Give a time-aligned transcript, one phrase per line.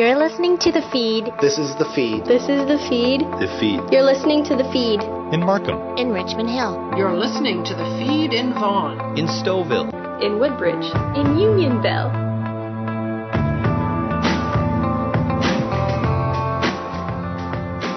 [0.00, 1.30] You're listening to The Feed.
[1.42, 2.24] This is The Feed.
[2.24, 3.20] This is The Feed.
[3.20, 3.80] The Feed.
[3.92, 5.02] You're listening to The Feed.
[5.30, 5.76] In Markham.
[5.98, 6.94] In Richmond Hill.
[6.96, 9.18] You're listening to The Feed in Vaughan.
[9.18, 9.92] In Stouffville.
[10.24, 10.88] In Woodbridge.
[11.20, 12.16] In Unionville.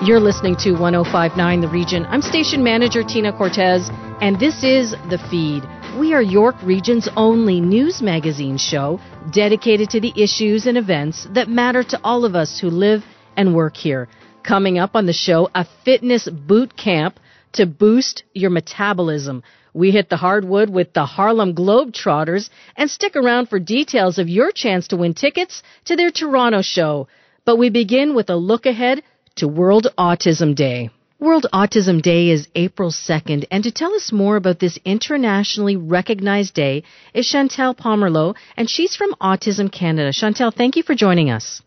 [0.05, 2.05] You're listening to 1059 The Region.
[2.09, 3.89] I'm station manager Tina Cortez,
[4.19, 5.63] and this is The Feed.
[5.99, 8.99] We are York Region's only news magazine show
[9.31, 13.03] dedicated to the issues and events that matter to all of us who live
[13.37, 14.09] and work here.
[14.41, 17.19] Coming up on the show, a fitness boot camp
[17.53, 19.43] to boost your metabolism.
[19.71, 24.51] We hit the hardwood with the Harlem Globetrotters and stick around for details of your
[24.51, 27.07] chance to win tickets to their Toronto show.
[27.45, 29.03] But we begin with a look ahead
[29.35, 30.89] to World Autism Day.
[31.23, 36.53] World Autism Day is April 2nd, and to tell us more about this internationally recognized
[36.53, 36.83] day
[37.13, 40.09] is Chantel Pomerleau, and she's from Autism Canada.
[40.09, 41.61] Chantel, thank you for joining us.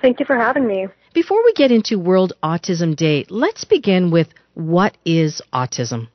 [0.00, 0.88] Thank you for having me.
[1.14, 6.08] Before we get into World Autism Day, let's begin with what is autism?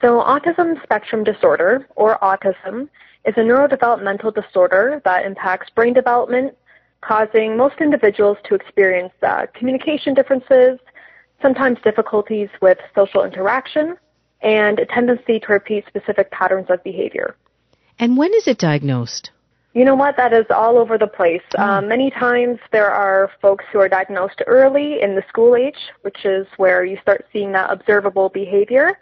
[0.00, 2.88] So, autism spectrum disorder, or autism,
[3.24, 6.56] is a neurodevelopmental disorder that impacts brain development,
[7.02, 10.80] causing most individuals to experience uh, communication differences,
[11.44, 13.96] sometimes difficulties with social interaction,
[14.40, 17.36] and a tendency to repeat specific patterns of behavior.
[17.98, 19.30] And when is it diagnosed?
[19.74, 20.16] You know what?
[20.16, 21.42] That is all over the place.
[21.54, 21.60] Mm.
[21.60, 26.24] Um, many times there are folks who are diagnosed early in the school age, which
[26.24, 28.98] is where you start seeing that observable behavior.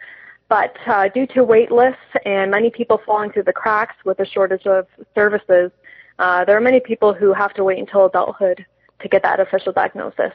[0.49, 4.25] But uh, due to wait lists and many people falling through the cracks with a
[4.25, 5.71] shortage of services,
[6.19, 8.65] uh, there are many people who have to wait until adulthood
[9.01, 10.33] to get that official diagnosis.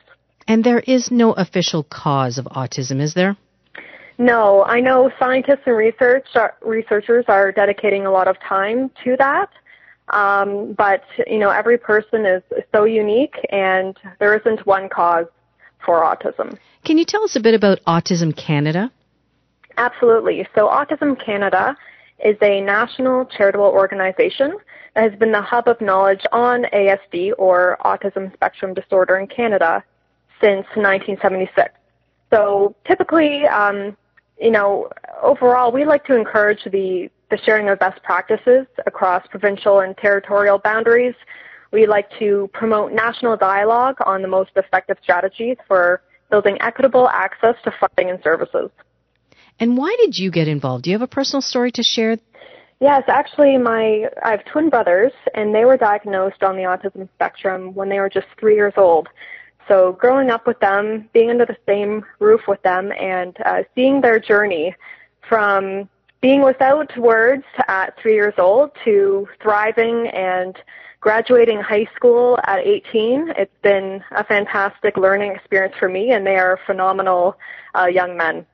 [0.48, 3.36] And there is no official cause of autism, is there?
[4.16, 9.14] No, I know scientists and research are, researchers are dedicating a lot of time to
[9.18, 9.50] that.
[10.08, 12.42] Um, but you know, every person is
[12.74, 15.26] so unique, and there isn't one cause
[15.84, 16.58] for autism.
[16.84, 18.90] Can you tell us a bit about Autism Canada?
[19.76, 20.48] Absolutely.
[20.54, 21.76] So, Autism Canada
[22.24, 24.56] is a national charitable organization
[24.94, 29.84] that has been the hub of knowledge on ASD or autism spectrum disorder in Canada
[30.40, 31.70] since 1976.
[32.32, 33.96] So typically, um,
[34.40, 34.90] you know,
[35.22, 40.58] overall, we like to encourage the, the sharing of best practices across provincial and territorial
[40.58, 41.14] boundaries.
[41.72, 47.56] We like to promote national dialogue on the most effective strategies for building equitable access
[47.64, 48.70] to funding and services.
[49.60, 50.84] And why did you get involved?
[50.84, 52.18] Do you have a personal story to share?
[52.80, 57.74] Yes, actually, my I have twin brothers, and they were diagnosed on the autism spectrum
[57.74, 59.08] when they were just three years old.
[59.68, 64.00] So growing up with them, being under the same roof with them, and uh, seeing
[64.00, 64.74] their journey
[65.28, 65.88] from
[66.20, 70.56] being without words at three years old to thriving and
[71.00, 76.36] graduating high school at 18, it's been a fantastic learning experience for me, and they
[76.36, 77.36] are phenomenal
[77.78, 78.44] uh, young men.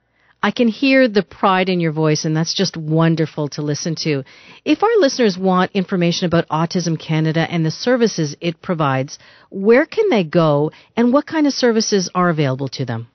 [0.44, 4.24] I can hear the pride in your voice, and that's just wonderful to listen to.
[4.62, 9.18] If our listeners want information about Autism Canada and the services it provides,
[9.48, 13.08] where can they go, and what kind of services are available to them?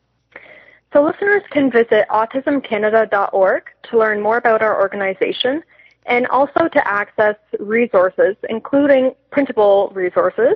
[0.92, 5.62] So, listeners can visit autismcanada.org to learn more about our organization
[6.08, 10.56] and also to access resources, including printable resources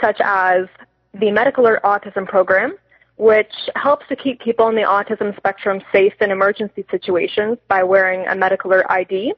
[0.00, 0.66] such as
[1.12, 2.76] the Medical Autism Program,
[3.16, 8.26] which helps to keep people on the autism spectrum safe in emergency situations by wearing
[8.26, 9.34] a medical alert ID.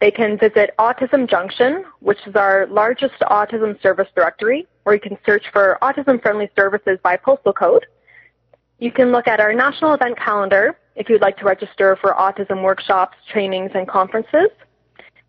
[0.00, 5.18] They can visit Autism Junction, which is our largest autism service directory, where you can
[5.26, 7.84] search for autism friendly services by postal code.
[8.78, 12.62] You can look at our national event calendar if you'd like to register for autism
[12.62, 14.50] workshops, trainings, and conferences.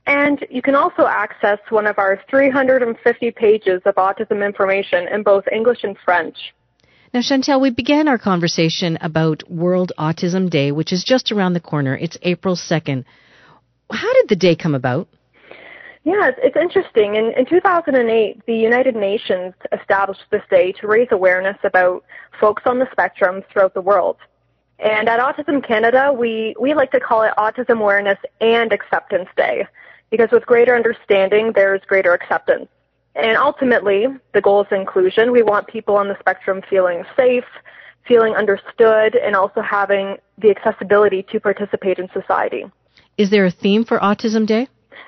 [0.05, 5.45] And you can also access one of our 350 pages of autism information in both
[5.51, 6.37] English and French.
[7.11, 11.59] Now, Chantel, we began our conversation about World Autism Day, which is just around the
[11.59, 11.97] corner.
[11.97, 13.03] It's April 2nd.
[13.91, 15.07] How did the day come about?
[16.03, 17.15] Yeah, it's, interesting.
[17.15, 22.03] In, in 2008, the United Nations established this day to raise awareness about
[22.39, 24.17] folks on the spectrum throughout the world.
[24.77, 29.65] And at Autism Canada, we, we like to call it Autism Awareness and Acceptance Day
[30.11, 32.67] because with greater understanding, there's greater acceptance.
[33.15, 35.31] And ultimately, the goal is inclusion.
[35.31, 37.45] We want people on the spectrum feeling safe,
[38.07, 42.65] feeling understood, and also having the accessibility to participate in society.
[43.17, 44.67] Is there a theme for Autism Day?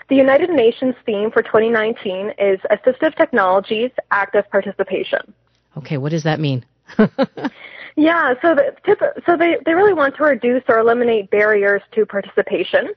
[0.10, 5.34] The United Nations theme for 2019 is Assistive Technologies Active Participation.
[5.78, 6.66] Okay, what does that mean?
[7.96, 8.76] yeah, so the,
[9.26, 12.90] so they, they really want to reduce or eliminate barriers to participation.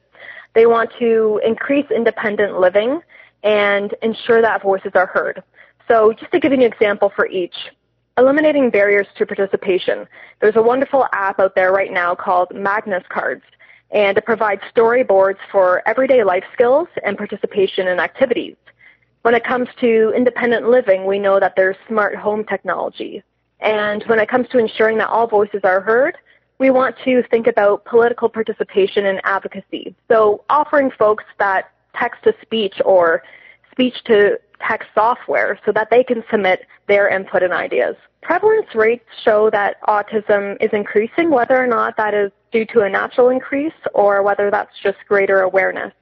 [0.55, 3.00] They want to increase independent living
[3.44, 5.43] and ensure that voices are heard.
[5.87, 7.55] So just to give you an example for each,
[8.17, 10.06] eliminating barriers to participation.
[10.41, 13.43] There's a wonderful app out there right now called Magnus Cards,
[13.91, 18.56] and it provides storyboards for everyday life skills and participation in activities.
[19.23, 23.23] When it comes to independent living, we know that there's smart home technology.
[23.61, 26.17] And when it comes to ensuring that all voices are heard,
[26.58, 29.94] we want to think about political participation and advocacy.
[30.08, 33.23] So offering folks that text to speech or
[33.70, 37.96] speech to text software so that they can submit their input and ideas.
[38.23, 42.88] Prevalence rates show that autism is increasing, whether or not that is due to a
[42.88, 45.93] natural increase or whether that's just greater awareness.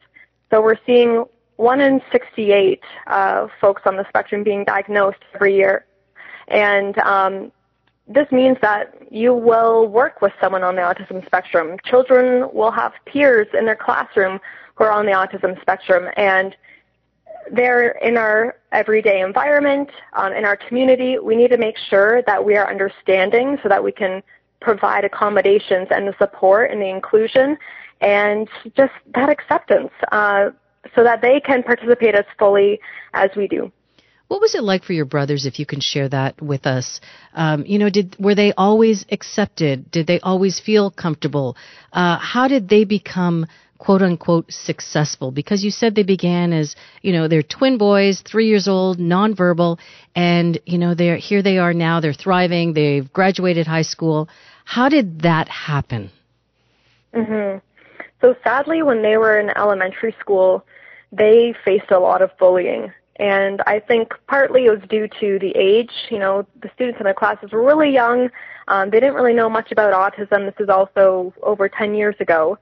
[0.51, 1.25] So we're seeing
[1.57, 5.87] 1 in 68 uh, folks on the spectrum being diagnosed every year.
[6.49, 7.53] And um,
[8.07, 11.77] this means that you will work with someone on the autism spectrum.
[11.85, 14.41] Children will have peers in their classroom
[14.75, 16.57] who are on the autism spectrum, and
[17.51, 21.19] they're in our everyday environment, um, in our community.
[21.19, 24.23] We need to make sure that we are understanding so that we can
[24.61, 27.59] provide accommodations and the support and the inclusion
[28.01, 30.51] and just that acceptance uh,
[30.95, 32.81] so that they can participate as fully
[33.15, 33.71] as we do.
[34.29, 37.01] What was it like for your brothers, if you can share that with us?
[37.35, 39.91] Um, you know, did were they always accepted?
[39.91, 41.57] Did they always feel comfortable?
[41.93, 43.47] Uh, how did they become
[43.83, 45.33] quote unquote successful?
[45.33, 49.79] Because you said they began as you know they're twin boys, three years old, nonverbal,
[50.15, 51.43] and you know they're here.
[51.43, 52.01] They are now.
[52.01, 52.75] They're thriving.
[52.75, 54.29] They've graduated high school.
[54.65, 56.11] How did that happen?
[57.13, 57.59] Mm-hmm.
[58.21, 60.65] So sadly, when they were in elementary school,
[61.11, 65.53] they faced a lot of bullying and I think partly it was due to the
[65.55, 65.93] age.
[66.11, 68.31] You know, the students in their classes were really young.
[68.69, 70.47] Um, they didn't really know much about autism.
[70.47, 72.59] This is also over 10 years ago.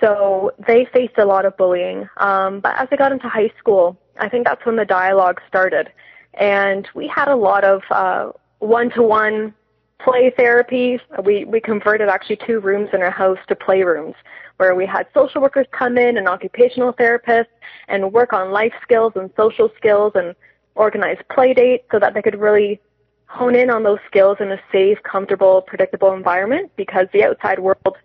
[0.00, 2.08] So they faced a lot of bullying.
[2.18, 5.90] Um, but as they got into high school, I think that's when the dialogue started.
[6.34, 9.54] And we had a lot of uh, one-to-one
[10.00, 11.00] play therapy.
[11.22, 14.14] We, we converted actually two rooms in our house to playrooms
[14.56, 17.46] where we had social workers come in and occupational therapists
[17.88, 20.34] and work on life skills and social skills and
[20.74, 22.80] organize play dates so that they could really
[23.26, 27.96] hone in on those skills in a safe, comfortable, predictable environment because the outside world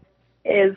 [0.44, 0.76] is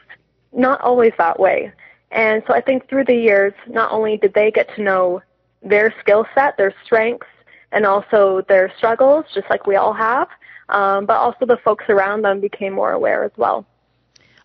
[0.52, 1.72] not always that way.
[2.10, 5.22] And so I think through the years, not only did they get to know
[5.62, 7.26] their skill set, their strengths,
[7.72, 10.28] and also their struggles, just like we all have,
[10.68, 13.66] um, but also the folks around them became more aware as well.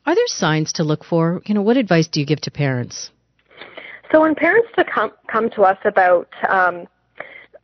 [0.06, 1.42] Are there signs to look for?
[1.45, 3.12] You know, what advice do you give to parents?
[4.12, 6.88] So when parents to come come to us about um,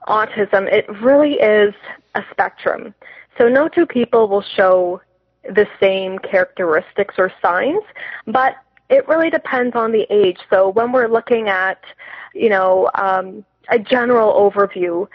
[0.08, 1.74] autism, it really is
[2.16, 2.94] a spectrum.
[3.38, 5.02] So no two people will show
[5.44, 7.84] the same characteristics or signs,
[8.28, 8.56] but
[8.90, 10.38] it really depends on the age.
[10.50, 11.84] So when we're looking at,
[12.34, 15.08] you know, um, a general overview,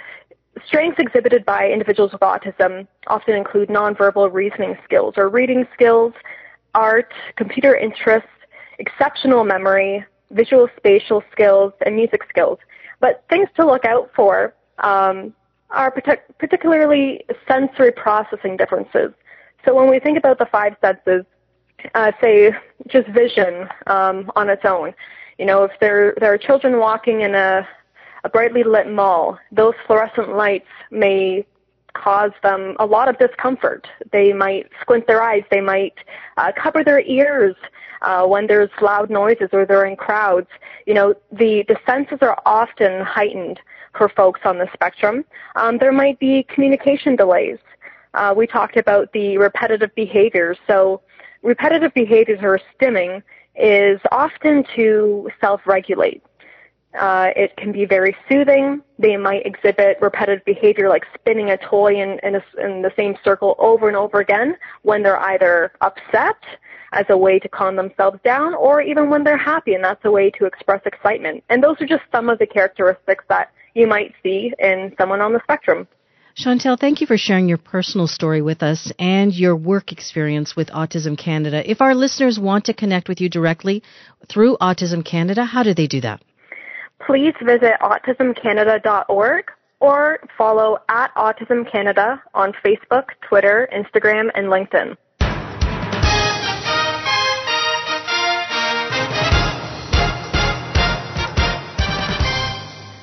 [0.67, 6.13] strengths exhibited by individuals with autism often include nonverbal reasoning skills or reading skills,
[6.75, 8.29] art, computer interests,
[8.79, 12.59] exceptional memory, visual spatial skills, and music skills.
[13.01, 15.33] But things to look out for um,
[15.71, 19.13] are partic- particularly sensory processing differences.
[19.65, 21.25] So when we think about the five senses,
[21.95, 22.53] uh, say
[22.89, 24.95] just vision um, on its own,
[25.39, 27.67] you know, if there there are children walking in a
[28.25, 31.47] a brightly lit mall, those fluorescent lights may
[31.95, 33.87] cause them a lot of discomfort.
[34.13, 35.43] They might squint their eyes.
[35.51, 35.95] They might
[36.37, 37.57] uh, cover their ears
[38.03, 40.49] uh, when there's loud noises or they're in crowds.
[40.87, 43.61] You know, the, the senses are often heightened
[43.97, 45.25] for folks on the spectrum.
[45.57, 47.59] Um, there might be communication delays.
[48.15, 50.59] Uh, we talked about the repetitive behaviors.
[50.67, 51.03] So
[51.43, 53.23] repetitive behaviors or stimming
[53.55, 56.23] is often to self-regulate.
[56.99, 58.83] Uh, it can be very soothing.
[58.99, 63.17] They might exhibit repetitive behavior like spinning a toy in, in, a, in the same
[63.23, 66.37] circle over and over again when they're either upset
[66.93, 70.11] as a way to calm themselves down or even when they're happy and that's a
[70.11, 71.45] way to express excitement.
[71.51, 75.35] And those are just some of the characteristics that you might see in someone on
[75.35, 75.87] the spectrum.
[76.39, 80.69] Chantel, thank you for sharing your personal story with us and your work experience with
[80.69, 81.69] Autism Canada.
[81.69, 83.83] If our listeners want to connect with you directly
[84.29, 86.23] through Autism Canada, how do they do that?
[87.09, 89.45] please visit autismcanada.org
[89.81, 94.97] or follow at Autism Canada on Facebook, Twitter, Instagram, and LinkedIn.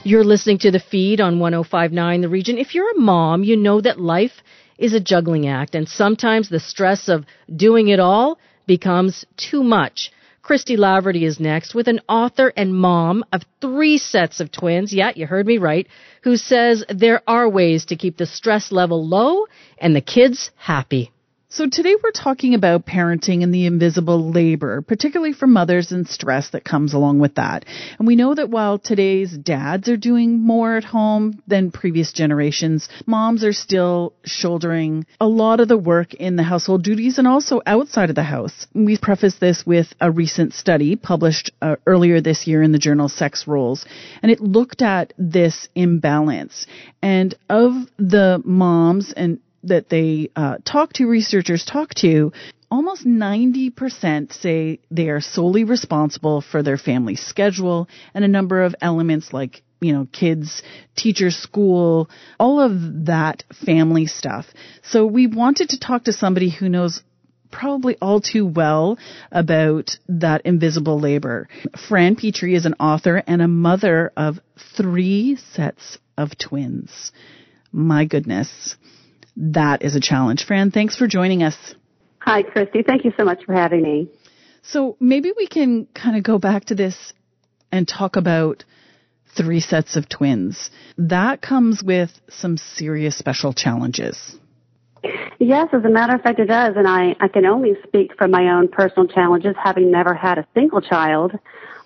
[0.08, 2.60] You're listening to the feed on 1059 The Region.
[2.60, 4.44] If you're a mom, you know that life
[4.78, 10.12] is a juggling act, and sometimes the stress of doing it all becomes too much.
[10.44, 14.94] Christy Laverty is next with an author and mom of three sets of twins.
[14.94, 15.88] Yeah, you heard me right.
[16.22, 19.48] Who says there are ways to keep the stress level low
[19.80, 21.12] and the kids happy.
[21.56, 26.50] So today we're talking about parenting and the invisible labor, particularly for mothers and stress
[26.50, 27.64] that comes along with that.
[27.98, 32.90] And we know that while today's dads are doing more at home than previous generations,
[33.06, 37.62] moms are still shouldering a lot of the work in the household duties and also
[37.66, 38.68] outside of the house.
[38.74, 43.08] We preface this with a recent study published uh, earlier this year in the journal
[43.08, 43.86] Sex Roles,
[44.22, 46.68] and it looked at this imbalance.
[47.02, 52.32] And of the moms and that they uh, talk to, researchers talk to,
[52.72, 58.76] almost 90% say they are solely responsible for their family schedule and a number of
[58.82, 60.64] elements like you know, kids,
[60.96, 64.48] teachers, school, all of that family stuff.
[64.84, 67.04] So we wanted to talk to somebody who knows
[67.52, 68.98] probably all too well
[69.32, 71.48] about that invisible labor.
[71.88, 74.40] Fran Pitre is an author and a mother of
[74.76, 77.12] three sets of twins.
[77.72, 78.76] My goodness
[79.38, 80.46] that is a challenge.
[80.46, 81.76] Fran, thanks for joining us.
[82.20, 82.82] Hi, Christy.
[82.82, 84.10] Thank you so much for having me.
[84.64, 87.14] So maybe we can kind of go back to this
[87.72, 88.64] and talk about
[89.38, 90.72] three sets of twins.
[90.98, 94.38] That comes with some serious special challenges.
[95.40, 96.76] Yes, as a matter of fact, it does.
[96.78, 100.48] And I, I can only speak from my own personal challenges, having never had a
[100.56, 101.34] single child.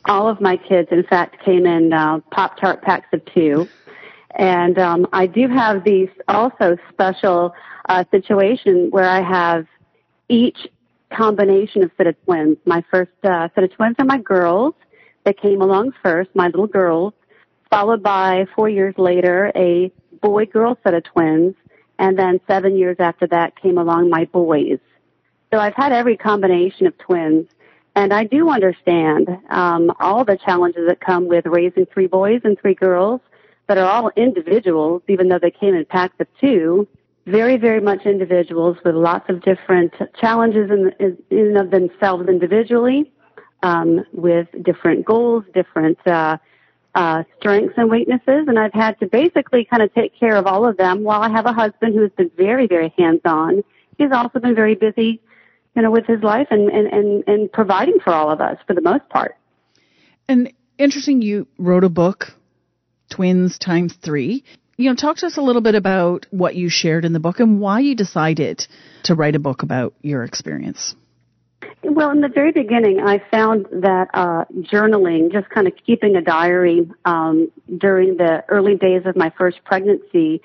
[0.06, 3.68] All of my kids, in fact, came in uh, Pop Tart packs of two.
[4.36, 7.54] And um, I do have these also special
[7.88, 9.66] uh, situation where I have
[10.28, 10.68] each
[11.12, 12.58] combination of set of twins.
[12.66, 14.76] My first uh, set of twins are my girls
[15.24, 17.14] that came along first, my little girls,
[17.70, 21.56] followed by four years later a boy-girl set of twins,
[21.98, 24.80] and then seven years after that came along my boys.
[25.52, 27.48] So I've had every combination of twins,
[27.96, 32.60] and I do understand um, all the challenges that come with raising three boys and
[32.60, 33.22] three girls
[33.70, 36.88] that are all individuals, even though they came in packs of two,
[37.28, 40.92] very, very much individuals with lots of different challenges in,
[41.30, 43.12] in, of themselves individually,
[43.62, 46.38] um, with different goals, different uh,
[46.96, 50.68] uh, strengths and weaknesses, and I've had to basically kind of take care of all
[50.68, 51.04] of them.
[51.04, 53.64] While I have a husband who has been very, very hands-on,
[54.00, 55.22] he's also been very busy,
[55.76, 58.74] you know, with his life and and and, and providing for all of us for
[58.74, 59.36] the most part.
[60.28, 62.34] And interesting, you wrote a book
[63.10, 64.44] twins times three.
[64.78, 67.40] You know, talk to us a little bit about what you shared in the book
[67.40, 68.66] and why you decided
[69.04, 70.96] to write a book about your experience.
[71.84, 76.22] Well, in the very beginning, I found that uh, journaling, just kind of keeping a
[76.22, 80.42] diary um, during the early days of my first pregnancy,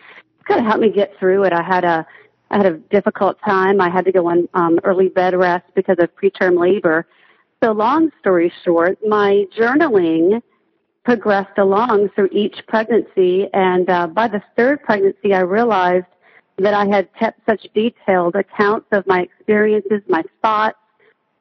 [0.47, 1.53] kind of helped me get through it.
[1.53, 2.07] I had a
[2.51, 3.81] I had a difficult time.
[3.81, 7.07] I had to go on um, early bed rest because of preterm labor.
[7.63, 10.41] So, long story short, my journaling
[11.05, 13.49] progressed along through each pregnancy.
[13.53, 16.07] And uh, by the third pregnancy, I realized
[16.59, 20.79] that I had kept such detailed accounts of my experiences, my thoughts,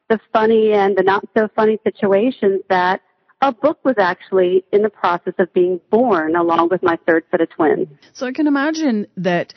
[0.09, 3.01] the funny and the not so funny situations that
[3.41, 7.41] a book was actually in the process of being born along with my third set
[7.41, 7.87] of twins.
[8.13, 9.53] So I can imagine that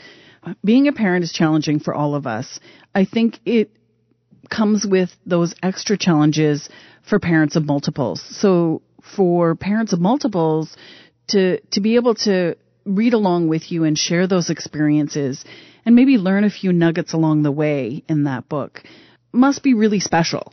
[0.65, 2.61] being a parent is challenging for all of us.
[2.95, 3.71] I think it
[4.51, 6.69] comes with those extra challenges
[7.09, 8.23] for parents of multiples.
[8.41, 8.83] So
[9.15, 10.77] for parents of multiples
[11.29, 15.45] to to be able to read along with you and share those experiences
[15.85, 18.83] and maybe learn a few nuggets along the way in that book
[19.33, 20.53] must be really special.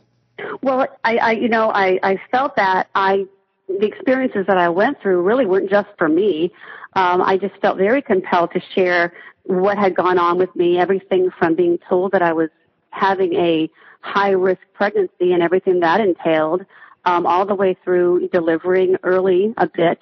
[0.62, 3.25] Well, I, I you know, I, I felt that I
[3.67, 6.51] the experiences that I went through really weren't just for me.
[6.95, 11.29] Um, I just felt very compelled to share what had gone on with me, everything
[11.38, 12.50] from being told that I was
[12.91, 13.69] having a
[14.01, 16.65] high risk pregnancy and everything that entailed,
[17.05, 20.00] um, all the way through delivering early a bit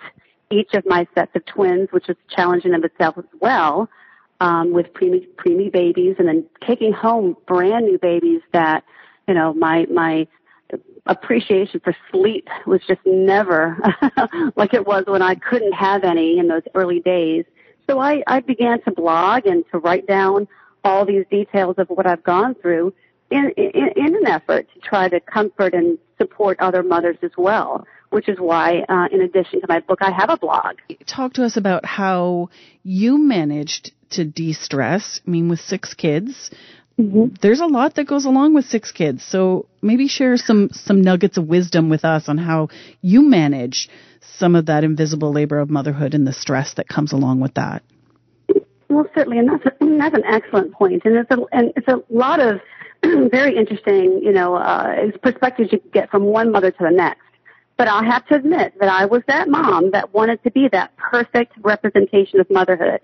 [0.51, 3.89] each of my sets of twins, which is challenging in itself as well,
[4.41, 8.84] um, with preemie, preemie babies, and then taking home brand new babies that,
[9.27, 10.27] you know, my my
[11.08, 13.77] appreciation for sleep was just never
[14.55, 17.46] like it was when I couldn't have any in those early days.
[17.89, 20.48] So I, I began to blog and to write down
[20.84, 22.93] all these details of what I've gone through
[23.32, 27.86] in, in, in an effort to try to comfort and support other mothers as well,
[28.10, 30.78] which is why, uh, in addition to my book, I have a blog.
[31.08, 32.50] Talk to us about how
[32.84, 35.22] you managed to de-stress.
[35.26, 36.52] I mean, with six kids,
[37.00, 37.34] mm-hmm.
[37.42, 39.24] there's a lot that goes along with six kids.
[39.24, 42.68] So maybe share some some nuggets of wisdom with us on how
[43.02, 47.40] you manage some of that invisible labor of motherhood and the stress that comes along
[47.40, 47.84] with that.
[48.90, 51.02] Well, certainly, and that's a, that's an excellent point.
[51.02, 52.60] point, and it's a and it's a lot of
[53.31, 57.22] very interesting, you know, uh, perspectives you could get from one mother to the next.
[57.77, 60.96] But I have to admit that I was that mom that wanted to be that
[60.98, 63.00] perfect representation of motherhood.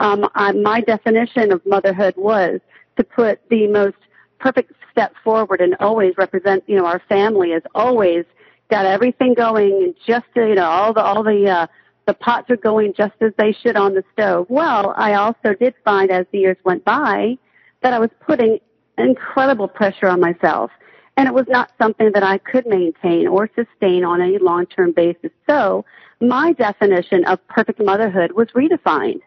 [0.00, 2.60] Um, I, my definition of motherhood was
[2.96, 3.96] to put the most
[4.38, 8.24] perfect step forward and always represent, you know, our family as always
[8.70, 11.66] got everything going and just, you know, all the, all the, uh,
[12.06, 14.46] the pots are going just as they should on the stove.
[14.48, 17.38] Well, I also did find as the years went by
[17.82, 18.58] that I was putting
[18.98, 20.70] incredible pressure on myself.
[21.16, 25.32] And it was not something that I could maintain or sustain on a long-term basis.
[25.48, 25.84] So
[26.20, 29.20] my definition of perfect motherhood was redefined.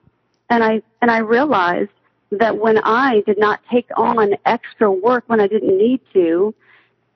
[0.49, 1.89] And I, and I realized
[2.31, 6.53] that when I did not take on extra work when I didn't need to,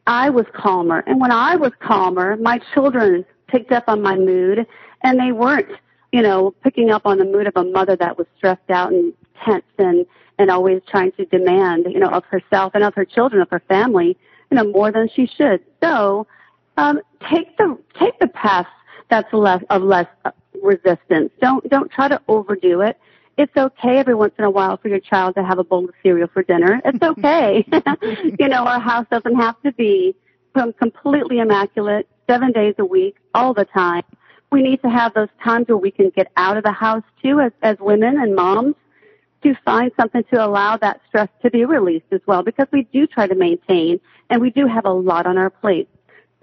[0.07, 1.03] I was calmer.
[1.07, 4.67] And when I was calmer, my children picked up on my mood
[5.03, 5.69] and they weren't,
[6.11, 9.13] you know, picking up on the mood of a mother that was stressed out and
[9.43, 10.05] tense and,
[10.37, 13.61] and always trying to demand, you know, of herself and of her children, of her
[13.67, 14.17] family,
[14.51, 15.61] you know, more than she should.
[15.81, 16.27] So,
[16.77, 16.99] um,
[17.29, 18.67] take the, take the path
[19.09, 20.07] that's less, of less
[20.61, 21.31] resistance.
[21.41, 22.99] Don't, don't try to overdo it.
[23.37, 25.93] It's okay every once in a while for your child to have a bowl of
[26.01, 26.81] cereal for dinner.
[26.83, 27.65] It's okay.
[28.39, 30.15] you know, our house doesn't have to be
[30.79, 34.03] completely immaculate seven days a week, all the time.
[34.51, 37.41] We need to have those times where we can get out of the house too
[37.41, 38.75] as, as women and moms
[39.45, 43.05] to find something to allow that stress to be released as well because we do
[43.05, 43.99] try to maintain
[44.31, 45.87] and we do have a lot on our plate.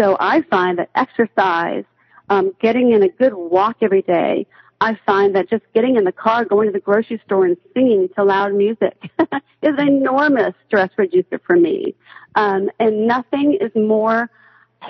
[0.00, 1.84] So I find that exercise,
[2.30, 4.46] um, getting in a good walk every day,
[4.80, 8.08] I find that just getting in the car, going to the grocery store and singing
[8.16, 11.96] to loud music is an enormous stress reducer for me.
[12.36, 14.30] Um, and nothing is more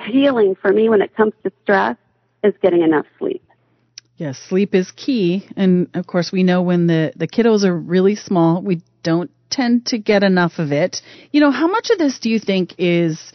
[0.06, 1.96] healing for me when it comes to stress
[2.44, 3.42] is getting enough sleep.
[4.22, 5.44] Yes, sleep is key.
[5.56, 9.86] And of course, we know when the, the kiddos are really small, we don't tend
[9.86, 11.02] to get enough of it.
[11.32, 13.32] You know, how much of this do you think is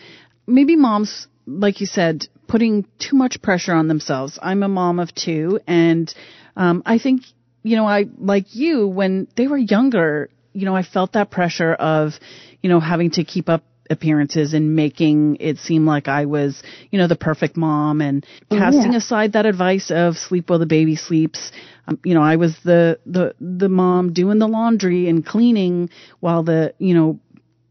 [0.47, 4.39] maybe moms, like you said, putting too much pressure on themselves?
[4.41, 6.13] I'm a mom of two, and
[6.55, 7.23] um, I think,
[7.63, 11.73] you know, I, like you, when they were younger, you know, I felt that pressure
[11.73, 12.13] of,
[12.61, 16.99] you know, having to keep up appearances and making it seem like I was, you
[16.99, 18.97] know, the perfect mom and oh, casting yeah.
[18.97, 21.51] aside that advice of sleep while the baby sleeps.
[21.87, 26.43] Um, you know, I was the, the, the mom doing the laundry and cleaning while
[26.43, 27.19] the, you know,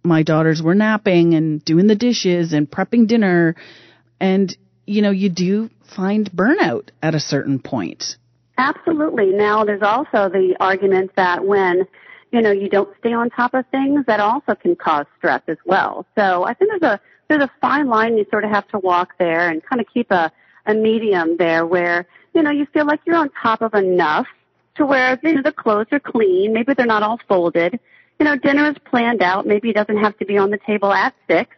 [0.02, 3.56] my daughters were napping and doing the dishes and prepping dinner.
[4.20, 8.16] And, you know, you do find burnout at a certain point.
[8.58, 9.32] Absolutely.
[9.32, 11.86] Now, there's also the argument that when
[12.32, 15.58] you know, you don't stay on top of things, that also can cause stress as
[15.64, 16.06] well.
[16.16, 19.14] So I think there's a there's a fine line you sort of have to walk
[19.18, 20.30] there and kind of keep a
[20.66, 24.26] a medium there where you know you feel like you're on top of enough
[24.76, 27.78] to where you know, the clothes are clean, maybe they're not all folded.
[28.18, 29.46] You know, dinner is planned out.
[29.46, 31.54] Maybe it doesn't have to be on the table at six.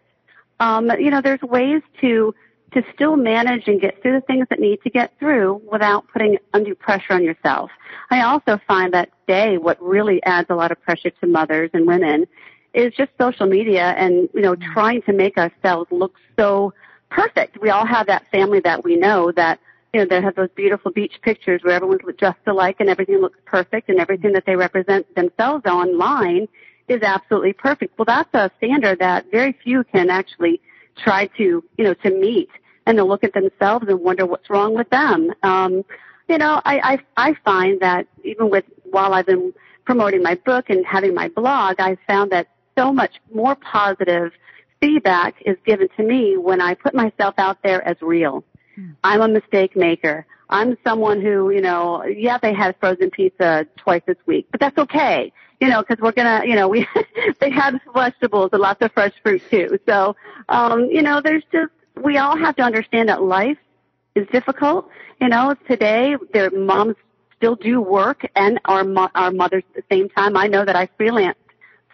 [0.61, 2.35] Um, you know, there's ways to
[2.73, 6.37] to still manage and get through the things that need to get through without putting
[6.53, 7.71] undue pressure on yourself.
[8.11, 11.87] I also find that day what really adds a lot of pressure to mothers and
[11.87, 12.27] women
[12.75, 14.73] is just social media and, you know, mm-hmm.
[14.73, 16.75] trying to make ourselves look so
[17.11, 17.61] perfect.
[17.61, 19.59] We all have that family that we know that,
[19.95, 23.39] you know, they have those beautiful beach pictures where everyone's dressed alike and everything looks
[23.47, 26.49] perfect and everything that they represent themselves online
[26.89, 27.99] is absolutely perfect.
[27.99, 30.61] Well, that's a standard that very few can actually
[30.99, 32.51] try to, you know, to meet
[32.87, 35.33] and to look at themselves and wonder what's wrong with them.
[35.43, 35.85] Um,
[36.29, 39.53] you know, I, I, I find that even with, while I've been
[39.85, 44.33] promoting my book and having my blog, I've found that so much more positive
[44.81, 48.45] feedback is given to me when I put myself out there as real.
[48.75, 48.91] Hmm.
[49.03, 50.27] I'm a mistake maker.
[50.51, 54.79] I'm someone who, you know, yeah, they had frozen pizza twice this week, but that's
[54.79, 56.87] okay you know, because we're gonna, you know, we
[57.41, 59.79] they had vegetables and lots of fresh fruit too.
[59.87, 60.17] So,
[60.49, 63.59] um, you know, there's just we all have to understand that life
[64.15, 64.89] is difficult.
[65.21, 66.97] You know, today their moms
[67.37, 70.37] still do work and our mo- our mothers at the same time.
[70.37, 71.35] I know that I freelanced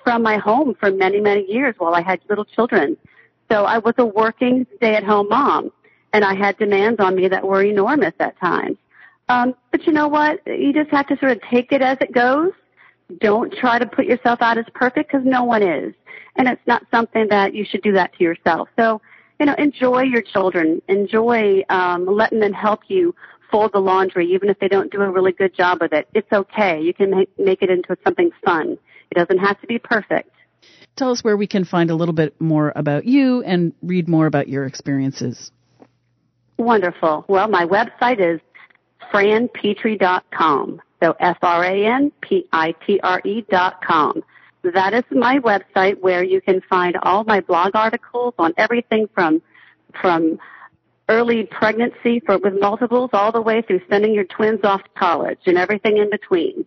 [0.02, 2.96] from my home for many many years while I had little children.
[3.50, 5.70] So I was a working stay at home mom,
[6.12, 8.76] and I had demands on me that were enormous at times.
[9.30, 10.46] Um, but you know what?
[10.46, 12.52] You just have to sort of take it as it goes
[13.20, 15.94] don't try to put yourself out as perfect because no one is.
[16.36, 18.68] And it's not something that you should do that to yourself.
[18.76, 19.00] So,
[19.38, 20.82] you know, enjoy your children.
[20.88, 23.14] Enjoy um, letting them help you
[23.50, 26.08] fold the laundry, even if they don't do a really good job with it.
[26.14, 26.80] It's okay.
[26.80, 28.78] You can make, make it into something fun.
[29.10, 30.30] It doesn't have to be perfect.
[30.96, 34.26] Tell us where we can find a little bit more about you and read more
[34.26, 35.52] about your experiences.
[36.56, 37.24] Wonderful.
[37.28, 38.40] Well, my website is
[39.12, 40.80] franpitre.com.
[41.04, 42.16] So F-R-A-N-P-I-T-R-E
[43.50, 44.24] dot com.
[44.62, 49.42] that is my website where you can find all my blog articles on everything from
[50.00, 50.38] from
[51.10, 55.40] early pregnancy for with multiples all the way through sending your twins off to college
[55.44, 56.64] and everything in between.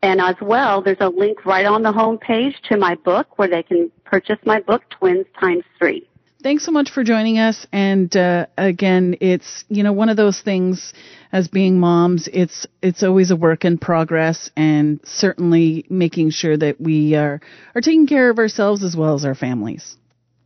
[0.00, 3.48] And as well, there's a link right on the home page to my book where
[3.48, 6.08] they can purchase my book, Twins Times Three.
[6.44, 7.66] Thanks so much for joining us.
[7.72, 10.92] And uh, again, it's you know one of those things
[11.32, 16.78] as being moms, it's it's always a work in progress, and certainly making sure that
[16.78, 17.40] we are
[17.74, 19.96] are taking care of ourselves as well as our families.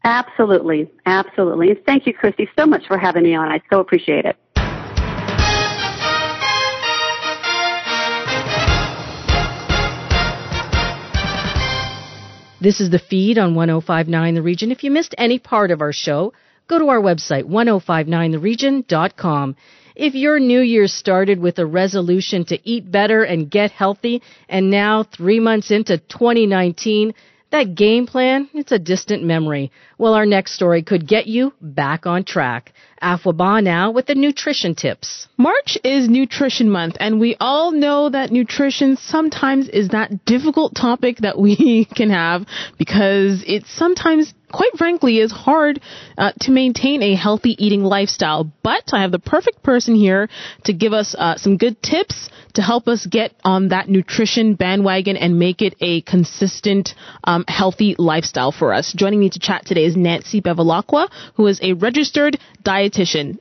[0.04, 1.74] Absolutely, absolutely.
[1.84, 3.48] Thank you, Christy, so much for having me on.
[3.48, 4.36] I so appreciate it.
[12.60, 14.72] This is the feed on 1059 The Region.
[14.72, 16.32] If you missed any part of our show,
[16.66, 19.54] go to our website, 1059theregion.com.
[19.94, 24.72] If your new year started with a resolution to eat better and get healthy, and
[24.72, 27.14] now three months into 2019,
[27.50, 29.70] that game plan, it's a distant memory.
[29.96, 32.72] Well, our next story could get you back on track.
[33.02, 35.28] Afwaba now with the nutrition tips.
[35.36, 41.18] March is nutrition month and we all know that nutrition sometimes is that difficult topic
[41.18, 42.46] that we can have
[42.78, 45.80] because it sometimes quite frankly is hard
[46.16, 48.50] uh, to maintain a healthy eating lifestyle.
[48.62, 50.28] But I have the perfect person here
[50.64, 55.16] to give us uh, some good tips to help us get on that nutrition bandwagon
[55.16, 58.92] and make it a consistent, um, healthy lifestyle for us.
[58.94, 62.87] Joining me to chat today is Nancy Bevilacqua, who is a registered dietitian.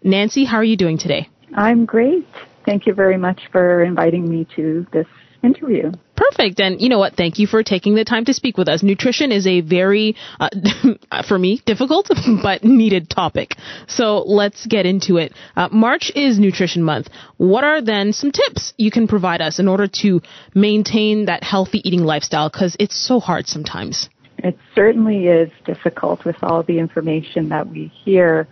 [0.03, 1.29] Nancy, how are you doing today?
[1.55, 2.27] I'm great.
[2.65, 5.07] Thank you very much for inviting me to this
[5.43, 5.91] interview.
[6.15, 6.59] Perfect.
[6.59, 7.15] And you know what?
[7.15, 8.83] Thank you for taking the time to speak with us.
[8.83, 10.49] Nutrition is a very, uh,
[11.27, 12.09] for me, difficult
[12.43, 13.55] but needed topic.
[13.87, 15.33] So let's get into it.
[15.55, 17.09] Uh, March is Nutrition Month.
[17.37, 20.21] What are then some tips you can provide us in order to
[20.53, 22.49] maintain that healthy eating lifestyle?
[22.49, 24.09] Because it's so hard sometimes.
[24.39, 28.47] It certainly is difficult with all the information that we hear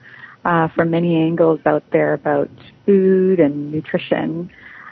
[0.45, 2.49] uh, from many angles out there about
[2.85, 4.49] food and nutrition.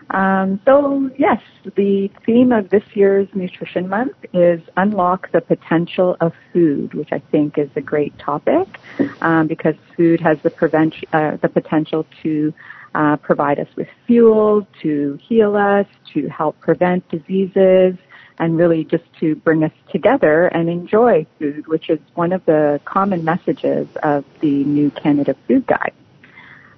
[0.10, 1.42] Um, so yes,
[1.76, 7.20] the theme of this year's Nutrition Month is unlock the potential of food, which I
[7.32, 8.68] think is a great topic
[9.22, 12.54] um, because food has the prevent uh, the potential to
[12.96, 17.96] uh, provide us with fuel, to heal us, to help prevent diseases,
[18.40, 22.80] and really just to bring us together and enjoy food, which is one of the
[22.86, 25.94] common messages of the new Canada Food Guide.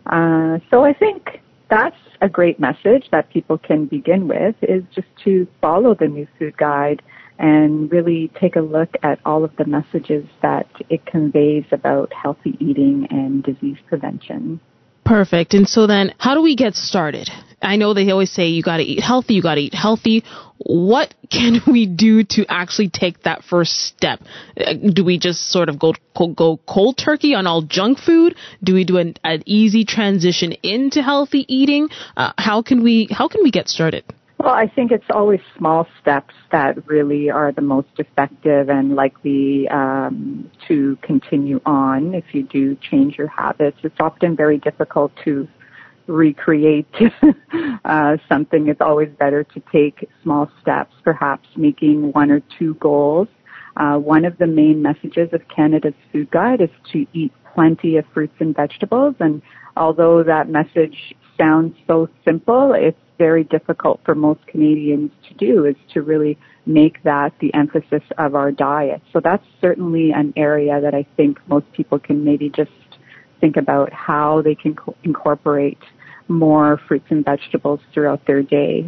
[0.05, 5.07] Uh, so I think that's a great message that people can begin with is just
[5.23, 7.01] to follow the new food guide
[7.37, 12.55] and really take a look at all of the messages that it conveys about healthy
[12.59, 14.59] eating and disease prevention.
[15.05, 15.53] Perfect.
[15.53, 17.29] And so then, how do we get started?
[17.61, 20.23] I know they always say you got to eat healthy, you got to eat healthy.
[20.57, 24.19] What can we do to actually take that first step?
[24.59, 25.93] Uh, do we just sort of go
[26.33, 28.35] go cold turkey on all junk food?
[28.63, 31.89] Do we do an, an easy transition into healthy eating?
[32.17, 34.03] Uh, how can we how can we get started?
[34.45, 39.67] Well, I think it's always small steps that really are the most effective and likely
[39.69, 43.79] um, to continue on if you do change your habits.
[43.81, 45.47] It's often very difficult to
[46.05, 46.85] recreate
[47.85, 48.67] uh, something.
[48.67, 53.27] It's always better to take small steps, perhaps making one or two goals.
[53.77, 58.05] Uh, one of the main messages of Canada's food guide is to eat plenty of
[58.13, 59.15] fruits and vegetables.
[59.19, 59.41] And
[59.75, 65.75] although that message sounds so simple, it's very difficult for most Canadians to do is
[65.93, 69.01] to really make that the emphasis of our diet.
[69.13, 72.71] So that's certainly an area that I think most people can maybe just
[73.39, 75.77] think about how they can co- incorporate
[76.27, 78.85] more fruits and vegetables throughout their day.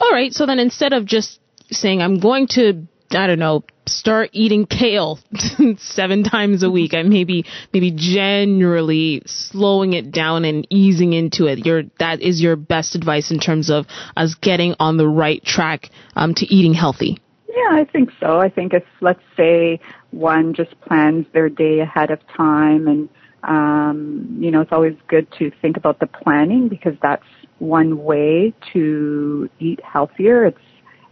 [0.00, 0.32] All right.
[0.32, 1.38] So then instead of just
[1.70, 5.18] saying, I'm going to I don't know, start eating kale
[5.78, 6.94] seven times a week.
[6.94, 11.64] and maybe maybe generally slowing it down and easing into it.
[11.64, 13.86] Your that is your best advice in terms of
[14.16, 17.18] us getting on the right track um, to eating healthy.
[17.48, 18.40] Yeah, I think so.
[18.40, 23.08] I think if let's say one just plans their day ahead of time and
[23.44, 27.26] um, you know, it's always good to think about the planning because that's
[27.58, 30.46] one way to eat healthier.
[30.46, 30.58] It's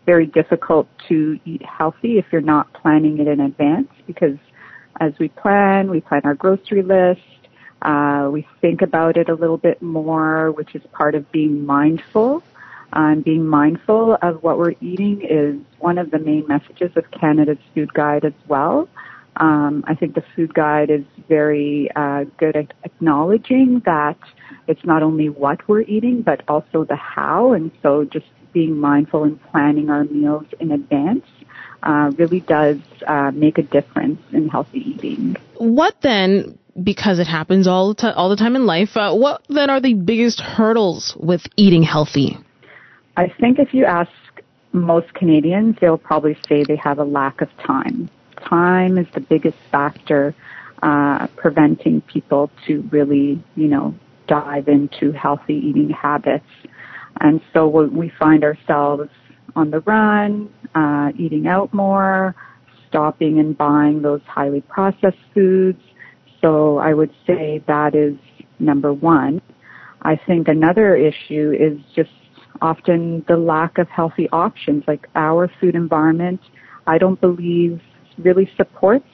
[0.04, 4.36] very difficult to eat healthy if you're not planning it in advance because
[5.00, 7.20] as we plan, we plan our grocery list,
[7.82, 12.42] uh, we think about it a little bit more, which is part of being mindful.
[12.94, 17.10] And um, being mindful of what we're eating is one of the main messages of
[17.10, 18.86] Canada's food guide as well.
[19.36, 24.18] Um, I think the food guide is very uh, good at acknowledging that
[24.68, 27.52] it's not only what we're eating, but also the how.
[27.52, 31.24] And so just being mindful and planning our meals in advance
[31.82, 35.36] uh, really does uh, make a difference in healthy eating.
[35.56, 36.58] What then?
[36.82, 38.96] Because it happens all the, t- all the time in life.
[38.96, 42.38] Uh, what then are the biggest hurdles with eating healthy?
[43.16, 44.10] I think if you ask
[44.72, 48.08] most Canadians, they'll probably say they have a lack of time.
[48.36, 50.34] Time is the biggest factor
[50.82, 53.94] uh, preventing people to really, you know,
[54.26, 56.46] dive into healthy eating habits.
[57.22, 59.08] And so we find ourselves
[59.54, 62.34] on the run, uh, eating out more,
[62.88, 65.80] stopping and buying those highly processed foods.
[66.40, 68.16] So I would say that is
[68.58, 69.40] number one.
[70.02, 72.10] I think another issue is just
[72.60, 74.82] often the lack of healthy options.
[74.88, 76.40] Like our food environment,
[76.88, 77.80] I don't believe
[78.18, 79.06] really supports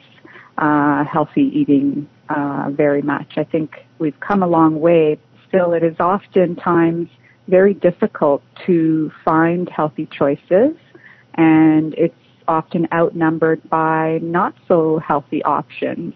[0.57, 3.35] uh, healthy eating uh, very much.
[3.37, 5.19] I think we've come a long way.
[5.49, 7.11] Still, it is oftentimes
[7.49, 10.77] very difficult to find healthy choices,
[11.35, 12.15] and it's
[12.47, 16.15] often outnumbered by not so healthy options.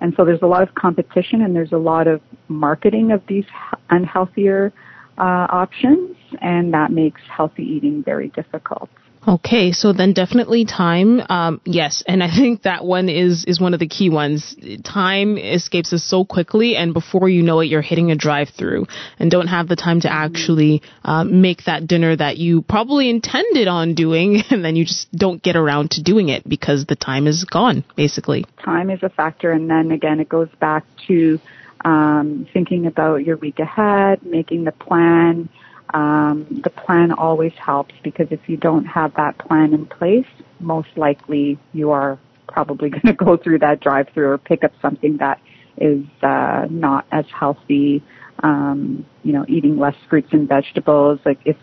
[0.00, 3.44] And so there's a lot of competition and there's a lot of marketing of these
[3.90, 4.72] unhealthier
[5.18, 8.88] uh, options, and that makes healthy eating very difficult.
[9.28, 11.20] Okay, so then definitely time.
[11.28, 14.56] Um, yes, and I think that one is is one of the key ones.
[14.84, 18.86] Time escapes us so quickly, and before you know it, you're hitting a drive-through
[19.18, 23.68] and don't have the time to actually uh, make that dinner that you probably intended
[23.68, 27.26] on doing, and then you just don't get around to doing it because the time
[27.26, 28.46] is gone, basically.
[28.64, 31.38] Time is a factor, and then again, it goes back to
[31.84, 35.50] um, thinking about your week ahead, making the plan.
[35.94, 40.26] Um, the plan always helps because if you don't have that plan in place,
[40.60, 45.18] most likely you are probably going to go through that drive-through or pick up something
[45.18, 45.40] that
[45.76, 48.02] is uh, not as healthy.
[48.40, 51.18] Um, you know, eating less fruits and vegetables.
[51.24, 51.56] Like if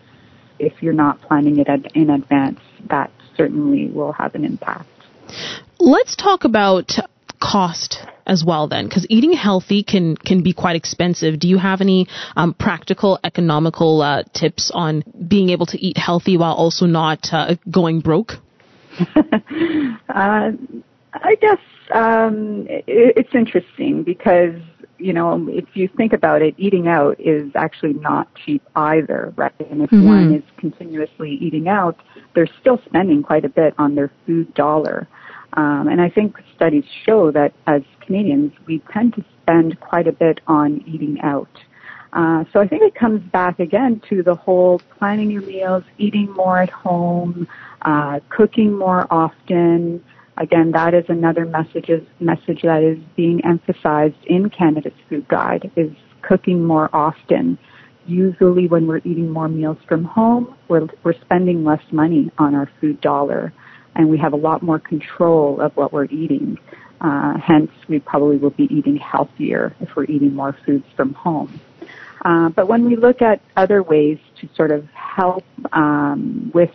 [0.58, 4.88] if you're not planning it in advance, that certainly will have an impact.
[5.78, 6.92] Let's talk about
[7.40, 8.88] cost as well then?
[8.88, 11.38] Because eating healthy can can be quite expensive.
[11.38, 16.36] Do you have any um, practical economical uh, tips on being able to eat healthy
[16.36, 18.32] while also not uh, going broke?
[20.08, 20.52] Uh,
[21.12, 21.58] i guess
[21.92, 22.84] um, it,
[23.16, 24.54] it's interesting because
[24.98, 29.52] you know if you think about it eating out is actually not cheap either right?
[29.70, 30.06] And if mm-hmm.
[30.06, 31.98] one is continuously eating out
[32.34, 35.06] they're still spending quite a bit on their food dollar
[35.56, 40.12] um, and I think studies show that as Canadians, we tend to spend quite a
[40.12, 41.48] bit on eating out.
[42.12, 46.30] Uh, so I think it comes back again to the whole planning your meals, eating
[46.32, 47.48] more at home,
[47.82, 50.04] uh, cooking more often.
[50.38, 51.90] Again, that is another message,
[52.20, 55.90] message that is being emphasized in Canada's food guide is
[56.22, 57.58] cooking more often.
[58.06, 62.70] Usually when we're eating more meals from home, we're, we're spending less money on our
[62.80, 63.52] food dollar
[63.96, 66.58] and we have a lot more control of what we're eating.
[67.00, 71.60] Uh, hence, we probably will be eating healthier if we're eating more foods from home.
[72.24, 76.70] Uh, but when we look at other ways to sort of help um, with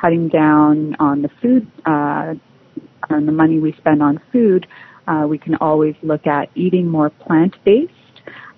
[0.00, 2.34] cutting down on the food, uh,
[3.10, 4.66] on the money we spend on food,
[5.08, 7.92] uh, we can always look at eating more plant-based.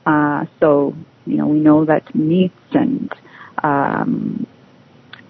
[0.06, 0.94] Uh, so,
[1.26, 3.10] you know, we know that meats and
[3.62, 4.46] um,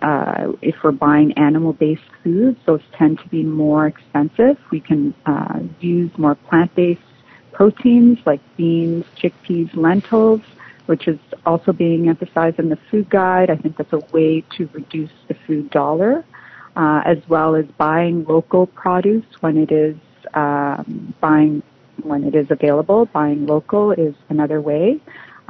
[0.03, 4.59] uh, if we're buying animal-based foods, those tend to be more expensive.
[4.71, 7.01] We can uh, use more plant-based
[7.53, 10.41] proteins like beans, chickpeas, lentils,
[10.87, 13.51] which is also being emphasized in the food guide.
[13.51, 16.25] I think that's a way to reduce the food dollar,
[16.77, 19.97] uh, as well as buying local produce when it is
[20.35, 21.63] um, buying
[22.03, 23.07] when it is available.
[23.07, 25.01] Buying local is another way.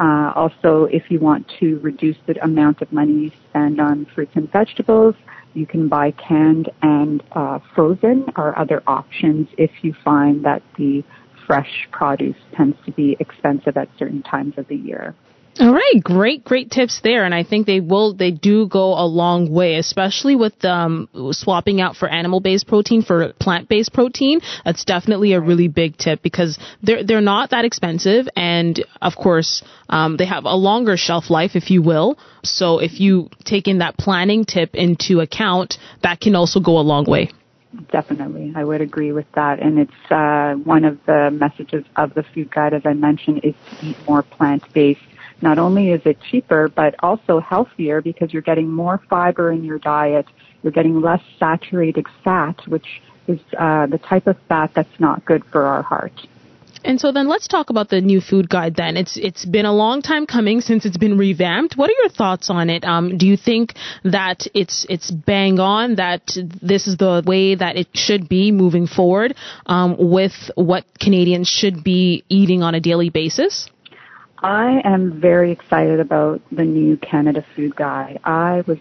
[0.00, 4.32] Uh, also, if you want to reduce the amount of money you spend on fruits
[4.34, 5.14] and vegetables,
[5.52, 11.04] you can buy canned and uh, frozen or other options if you find that the
[11.46, 15.14] fresh produce tends to be expensive at certain times of the year.
[15.60, 19.04] All right, great, great tips there, and I think they will, they do go a
[19.04, 24.40] long way, especially with um, swapping out for animal-based protein for plant-based protein.
[24.64, 29.62] That's definitely a really big tip because they're they're not that expensive, and of course,
[29.90, 32.18] um, they have a longer shelf life, if you will.
[32.42, 36.80] So if you take in that planning tip into account, that can also go a
[36.80, 37.32] long way.
[37.92, 42.22] Definitely, I would agree with that, and it's uh, one of the messages of the
[42.22, 45.00] food guide, as I mentioned, is to eat more plant-based
[45.42, 49.78] not only is it cheaper, but also healthier because you're getting more fiber in your
[49.78, 50.26] diet.
[50.62, 52.86] You're getting less saturated fat, which
[53.26, 56.12] is uh, the type of fat that's not good for our heart.
[56.82, 58.96] And so then let's talk about the new food guide then.
[58.96, 61.76] It's it's been a long time coming since it's been revamped.
[61.76, 62.84] What are your thoughts on it?
[62.84, 63.74] Um, do you think
[64.04, 66.22] that it's it's bang on that
[66.62, 69.34] this is the way that it should be moving forward
[69.66, 73.68] um, with what Canadians should be eating on a daily basis?
[74.42, 78.18] I am very excited about the new Canada Food Guide.
[78.24, 78.78] I was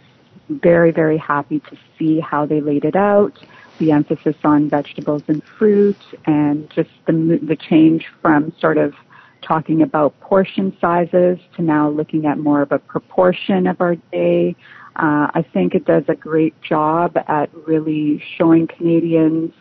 [0.48, 3.38] very, very happy to see how they laid it out,
[3.78, 8.96] the emphasis on vegetables and fruit, and just the, the change from sort of
[9.42, 14.56] talking about portion sizes to now looking at more of a proportion of our day.
[14.96, 19.54] Uh, I think it does a great job at really showing Canadians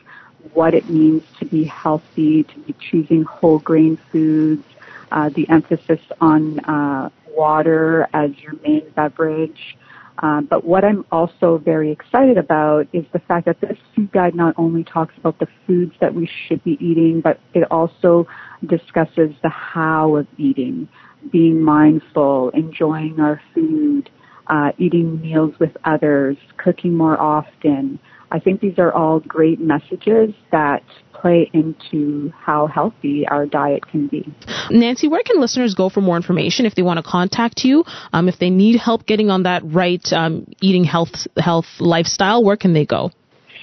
[0.54, 4.64] what it means to be healthy, to be choosing whole grain foods,
[5.10, 9.76] the emphasis on uh, water as your main beverage.
[10.20, 14.34] Uh, but what I'm also very excited about is the fact that this food guide
[14.34, 18.26] not only talks about the foods that we should be eating, but it also
[18.66, 20.88] discusses the how of eating,
[21.30, 24.10] being mindful, enjoying our food,
[24.48, 28.00] uh, eating meals with others, cooking more often.
[28.30, 34.06] I think these are all great messages that play into how healthy our diet can
[34.06, 34.32] be.
[34.70, 37.84] Nancy, where can listeners go for more information if they want to contact you?
[38.12, 42.56] Um, if they need help getting on that right um, eating health health lifestyle, where
[42.56, 43.10] can they go?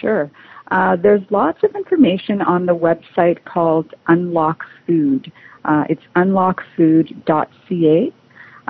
[0.02, 0.32] Sure.
[0.72, 5.32] Uh, there's lots of information on the website called Unlock Food.
[5.64, 8.14] Uh, it's unlockfood.ca.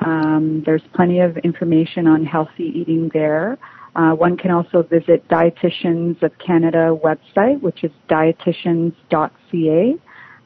[0.05, 3.57] Um, there's plenty of information on healthy eating there.
[3.95, 9.95] Uh, one can also visit Dietitians of Canada website, which is dietitians.ca.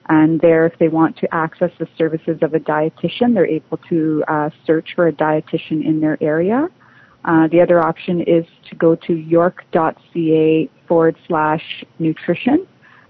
[0.10, 4.24] And there, if they want to access the services of a dietitian, they're able to
[4.28, 6.68] uh, search for a dietitian in their area.
[7.26, 12.66] Uh, the other option is to go to york.ca forward slash nutrition.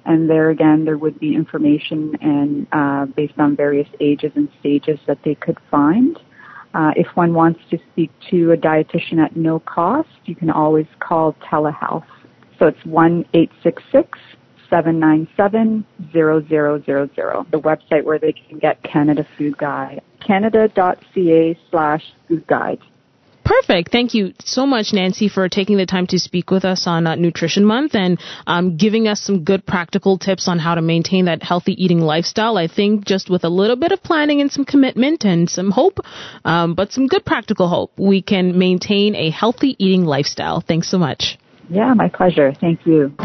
[0.05, 4.99] And there again, there would be information and uh, based on various ages and stages
[5.07, 6.17] that they could find.
[6.73, 10.85] Uh, if one wants to speak to a dietitian at no cost, you can always
[10.99, 12.05] call telehealth.
[12.57, 14.19] So it's one eight six six
[14.69, 17.45] seven nine seven zero zero zero zero.
[17.51, 20.01] The website where they can get Canada Food Guide.
[20.19, 22.79] Canada.ca slash food guide.
[23.49, 23.91] Perfect.
[23.91, 27.15] Thank you so much, Nancy, for taking the time to speak with us on uh,
[27.15, 31.41] Nutrition Month and um, giving us some good practical tips on how to maintain that
[31.41, 32.57] healthy eating lifestyle.
[32.57, 35.97] I think just with a little bit of planning and some commitment and some hope,
[36.45, 40.61] um, but some good practical hope, we can maintain a healthy eating lifestyle.
[40.61, 41.39] Thanks so much.
[41.71, 42.53] Yeah, my pleasure.
[42.53, 43.15] Thank you.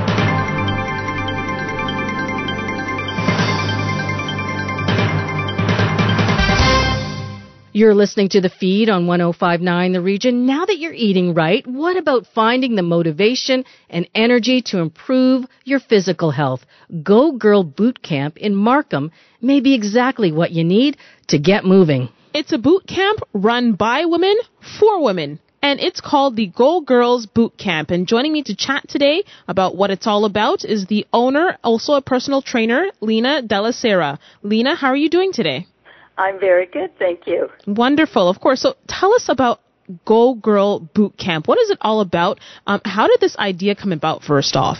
[7.76, 10.46] You're listening to the feed on 1059 The Region.
[10.46, 15.80] Now that you're eating right, what about finding the motivation and energy to improve your
[15.80, 16.64] physical health?
[17.02, 19.10] Go Girl Boot Camp in Markham
[19.42, 22.10] may be exactly what you need to get moving.
[22.32, 24.36] It's a boot camp run by women
[24.78, 27.90] for women and it's called the Go Girls Boot Camp.
[27.90, 31.94] And joining me to chat today about what it's all about is the owner, also
[31.94, 34.20] a personal trainer, Lena Della Sera.
[34.44, 35.66] Lena, how are you doing today?
[36.16, 37.48] I'm very good, thank you.
[37.66, 38.60] Wonderful, of course.
[38.60, 39.60] So tell us about
[40.04, 41.48] Go Girl Boot Camp.
[41.48, 42.40] What is it all about?
[42.66, 44.78] Um, how did this idea come about, first off?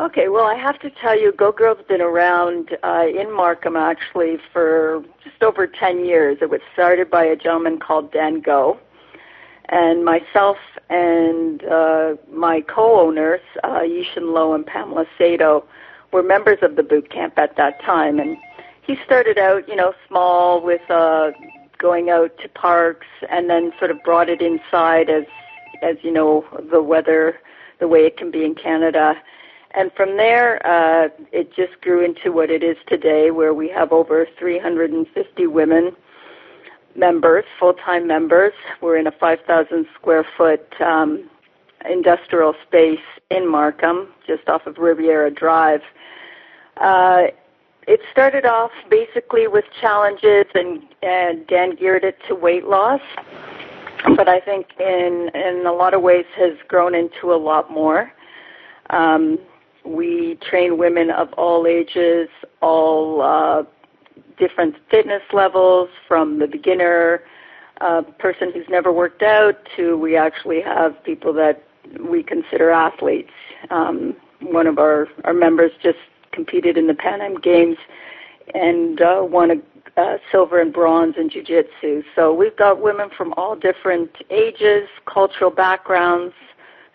[0.00, 4.36] Okay, well, I have to tell you, Go Girl's been around uh, in Markham actually
[4.52, 6.38] for just over 10 years.
[6.40, 8.78] It was started by a gentleman called Dan Go.
[9.70, 10.56] And myself
[10.88, 15.64] and uh, my co-owners, uh, Yishin Lowe and Pamela Sato,
[16.12, 18.18] were members of the boot camp at that time.
[18.18, 18.38] And
[18.88, 21.30] he started out, you know, small with uh,
[21.78, 25.24] going out to parks, and then sort of brought it inside as,
[25.82, 27.36] as you know, the weather,
[27.80, 29.14] the way it can be in Canada.
[29.72, 33.92] And from there, uh, it just grew into what it is today, where we have
[33.92, 35.94] over 350 women
[36.96, 38.54] members, full-time members.
[38.80, 41.28] We're in a 5,000 square foot um,
[41.88, 42.98] industrial space
[43.30, 45.82] in Markham, just off of Riviera Drive.
[46.78, 47.24] Uh,
[47.88, 53.00] it started off basically with challenges, and, and Dan geared it to weight loss.
[54.14, 58.12] But I think in in a lot of ways has grown into a lot more.
[58.90, 59.38] Um,
[59.84, 62.28] we train women of all ages,
[62.60, 63.62] all uh,
[64.38, 67.22] different fitness levels, from the beginner
[67.80, 71.64] uh, person who's never worked out to we actually have people that
[71.98, 73.30] we consider athletes.
[73.70, 75.98] Um, one of our, our members just
[76.38, 77.78] competed in the Pan Am Games
[78.54, 82.04] and uh, won a uh, silver and bronze in jiu-jitsu.
[82.14, 86.32] So we've got women from all different ages, cultural backgrounds,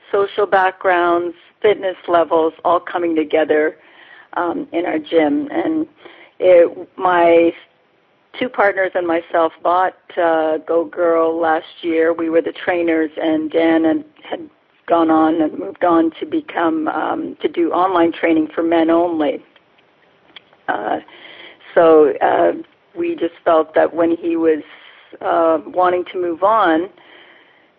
[0.10, 3.76] social backgrounds, fitness levels, all coming together
[4.38, 5.50] um, in our gym.
[5.52, 5.86] And
[6.39, 7.52] it, my
[8.39, 12.14] two partners and myself bought uh, Go Girl last year.
[12.14, 14.50] We were the trainers, and Dan and had
[14.88, 19.44] gone on and moved on to become um, to do online training for men only.
[20.68, 21.00] Uh,
[21.74, 22.54] so uh,
[22.98, 24.64] we just felt that when he was
[25.22, 26.90] uh, wanting to move on,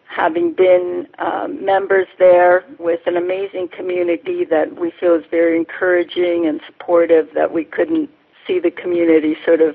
[0.06, 6.46] having been um, members there with an amazing community that we feel is very encouraging
[6.46, 8.08] and supportive, that we couldn't
[8.46, 9.74] see the community sort of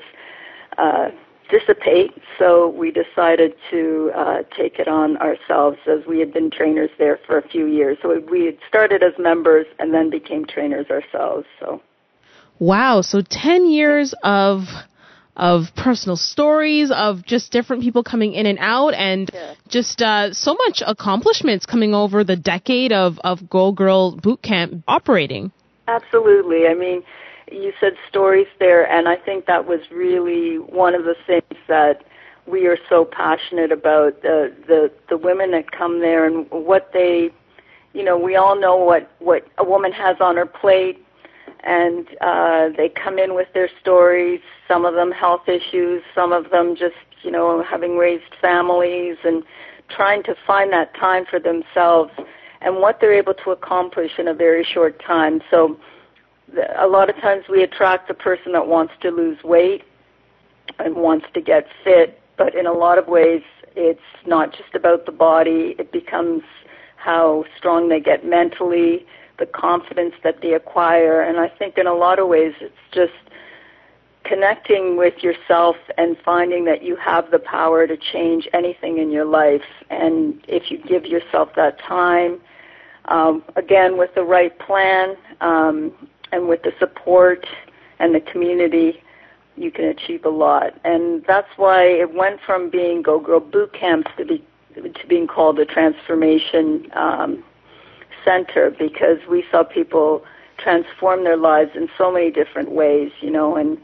[0.78, 1.10] uh,
[1.50, 2.12] dissipate.
[2.38, 7.20] So we decided to uh, take it on ourselves as we had been trainers there
[7.26, 7.98] for a few years.
[8.02, 11.46] So we had started as members and then became trainers ourselves.
[11.60, 11.82] So.
[12.60, 13.02] Wow.
[13.02, 14.64] So 10 years of
[15.40, 19.54] of personal stories of just different people coming in and out and yeah.
[19.70, 24.84] just uh, so much accomplishments coming over the decade of, of Go Girl Boot Camp
[24.86, 25.54] operating.
[25.88, 26.68] Absolutely.
[26.68, 27.04] I mean,
[27.52, 32.04] you said stories there, and I think that was really one of the things that
[32.46, 37.30] we are so passionate about the the the women that come there and what they
[37.94, 41.06] you know we all know what what a woman has on her plate
[41.64, 46.50] and uh they come in with their stories some of them health issues some of
[46.50, 49.44] them just you know having raised families and
[49.90, 52.12] trying to find that time for themselves
[52.62, 55.42] and what they're able to accomplish in a very short time.
[55.50, 55.78] So
[56.78, 59.84] a lot of times we attract the person that wants to lose weight
[60.78, 63.42] and wants to get fit, but in a lot of ways
[63.76, 65.76] it's not just about the body.
[65.78, 66.44] It becomes
[66.98, 69.06] how strong they get mentally,
[69.38, 73.14] the confidence that they acquire, and I think in a lot of ways it's just
[74.26, 79.26] connecting with yourself and finding that you have the power to change anything in your
[79.26, 79.64] life.
[79.90, 82.40] And if you give yourself that time,
[83.06, 85.92] um, again, with the right plan, um,
[86.32, 87.46] and with the support
[88.00, 89.02] and the community,
[89.56, 90.74] you can achieve a lot.
[90.84, 94.44] And that's why it went from being Go Girl Boot Camps to be
[94.76, 97.44] to being called a transformation um,
[98.24, 100.24] center because we saw people
[100.58, 103.78] transform their lives in so many different ways, you know, and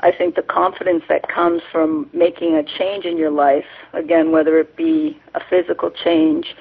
[0.00, 4.58] I think the confidence that comes from making a change in your life, again, whether
[4.58, 6.56] it be a physical change,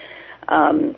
[0.49, 0.95] um,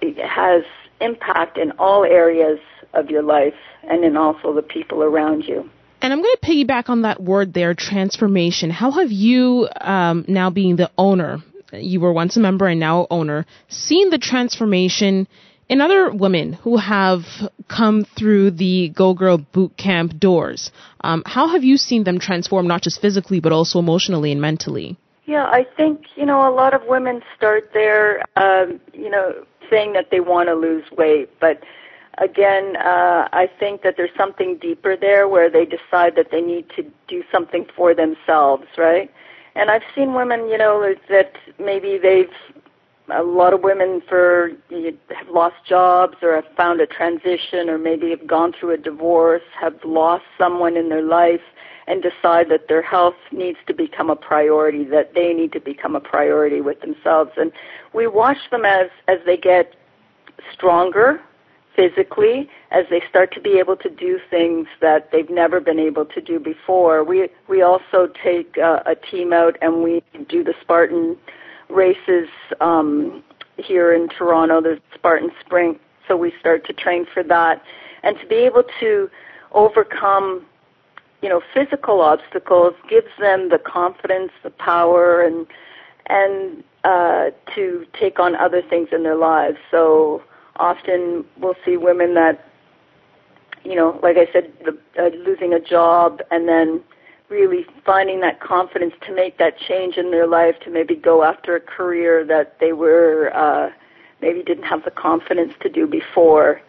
[0.00, 0.62] it has
[1.00, 2.60] impact in all areas
[2.94, 3.54] of your life
[3.88, 5.68] and in also the people around you.
[6.00, 8.70] And I'm going to piggyback on that word there, transformation.
[8.70, 11.38] How have you, um, now being the owner,
[11.72, 15.26] you were once a member and now owner, seen the transformation
[15.68, 17.22] in other women who have
[17.68, 20.70] come through the Go Girl Boot Camp doors?
[21.00, 24.98] Um, how have you seen them transform, not just physically, but also emotionally and mentally?
[25.26, 29.94] Yeah, I think, you know, a lot of women start there, um, you know, saying
[29.94, 31.62] that they want to lose weight, but
[32.18, 36.66] again, uh, I think that there's something deeper there where they decide that they need
[36.76, 39.10] to do something for themselves, right?
[39.54, 42.30] And I've seen women, you know, that maybe they've
[43.14, 47.68] a lot of women for you know, have lost jobs or have found a transition
[47.68, 51.42] or maybe have gone through a divorce, have lost someone in their life
[51.86, 55.94] and decide that their health needs to become a priority, that they need to become
[55.94, 57.30] a priority with themselves.
[57.36, 57.52] And
[57.92, 59.74] we watch them as as they get
[60.52, 61.20] stronger
[61.76, 66.04] physically as they start to be able to do things that they've never been able
[66.04, 67.04] to do before.
[67.04, 71.16] We we also take uh, a team out and we do the Spartan
[71.68, 72.28] races
[72.60, 73.22] um,
[73.56, 75.80] here in Toronto, the Spartan Sprint.
[76.06, 77.62] So we start to train for that,
[78.02, 79.10] and to be able to
[79.52, 80.44] overcome,
[81.22, 85.46] you know, physical obstacles gives them the confidence, the power, and
[86.06, 89.56] and uh, to take on other things in their lives.
[89.70, 90.22] So
[90.56, 92.48] often we'll see women that,
[93.64, 96.82] you know, like I said, the, uh, losing a job and then
[97.28, 101.56] really finding that confidence to make that change in their life to maybe go after
[101.56, 103.70] a career that they were uh,
[104.20, 106.60] maybe didn't have the confidence to do before.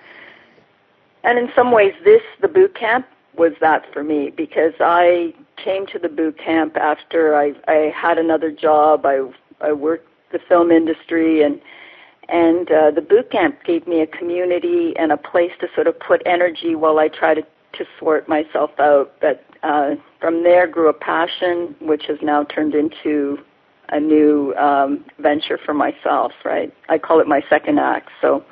[1.24, 5.86] And in some ways, this the boot camp was that for me because I came
[5.88, 9.06] to the boot camp after I I had another job.
[9.06, 9.28] I
[9.62, 11.60] I worked the film industry and
[12.30, 16.00] and uh, the boot camp gave me a community and a place to sort of
[16.00, 19.14] put energy while I try to, to sort myself out.
[19.22, 23.38] But uh, from there grew a passion, which has now turned into
[23.90, 26.32] a new um, venture for myself.
[26.44, 26.74] Right?
[26.90, 28.10] I call it my second act.
[28.22, 28.44] So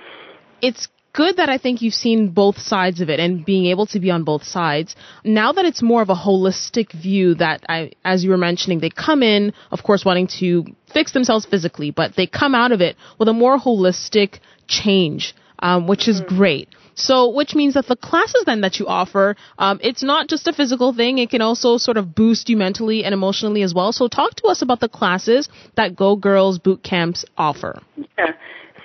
[0.62, 4.00] it's good that I think you've seen both sides of it and being able to
[4.00, 4.96] be on both sides.
[5.24, 8.90] Now that it's more of a holistic view that I, as you were mentioning, they
[8.90, 12.98] come in, of course, wanting to fix themselves physically, but they come out of it
[13.20, 16.70] with a more holistic change um, which is great.
[16.96, 20.54] So, which means that the classes then that you offer, um, it's not just a
[20.54, 21.18] physical thing.
[21.18, 23.92] It can also sort of boost you mentally and emotionally as well.
[23.92, 27.82] So, talk to us about the classes that Go Girls Boot Camps offer.
[28.20, 28.34] Yeah.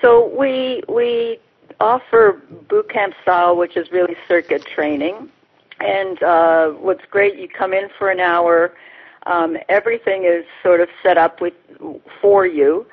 [0.01, 1.39] So we we
[1.81, 5.29] offer boot camp style, which is really circuit training.
[5.81, 8.75] And uh, what's great, you come in for an hour.
[9.27, 11.55] Um, everything is sort of set up with
[12.21, 12.87] for you.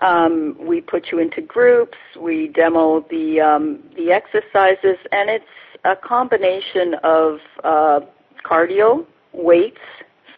[0.00, 1.98] Um, we put you into groups.
[2.18, 5.44] We demo the um, the exercises, and it's
[5.84, 8.00] a combination of uh,
[8.44, 9.78] cardio, weights.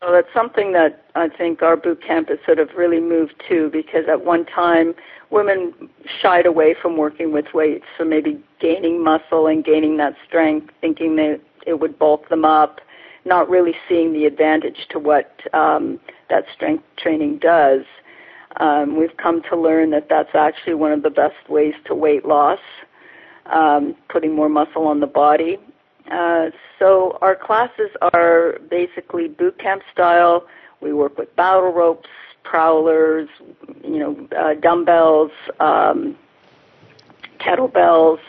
[0.00, 3.70] So that's something that I think our boot camp has sort of really moved to
[3.70, 4.94] because at one time
[5.30, 5.72] women
[6.20, 11.16] shied away from working with weights, so maybe gaining muscle and gaining that strength, thinking
[11.16, 12.80] that it would bulk them up,
[13.24, 15.98] not really seeing the advantage to what um,
[16.30, 17.82] that strength training does.
[18.60, 22.24] Um, we've come to learn that that's actually one of the best ways to weight
[22.24, 22.60] loss,
[23.46, 25.58] um, putting more muscle on the body.
[26.10, 30.46] Uh, so our classes are basically boot camp style.
[30.80, 32.10] We work with battle ropes,
[32.44, 33.28] prowlers,
[33.82, 36.16] you know, uh, dumbbells, um,
[37.40, 38.20] kettlebells.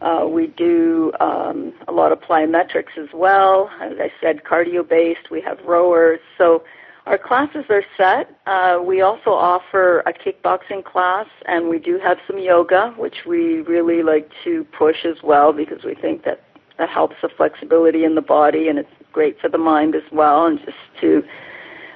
[0.00, 3.70] Uh, we do um, a lot of plyometrics as well.
[3.80, 5.30] As I said, cardio based.
[5.30, 6.18] We have rowers.
[6.38, 6.64] So
[7.06, 8.40] our classes are set.
[8.46, 13.60] Uh, we also offer a kickboxing class, and we do have some yoga, which we
[13.62, 16.42] really like to push as well because we think that
[16.78, 20.46] that helps the flexibility in the body, and it's great for the mind as well,
[20.46, 21.22] and just to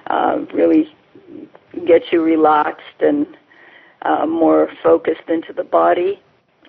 [0.08, 0.94] uh, really
[1.86, 3.26] get you relaxed and
[4.02, 6.20] uh, more focused into the body.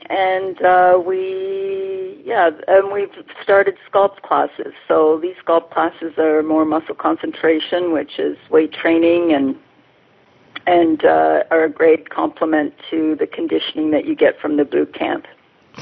[0.10, 3.10] And uh, we, yeah, and we've
[3.44, 4.74] started sculpt classes.
[4.88, 9.56] So these sculpt classes are more muscle concentration, which is weight training, and
[10.66, 14.94] and uh, are a great complement to the conditioning that you get from the boot
[14.94, 15.26] camp.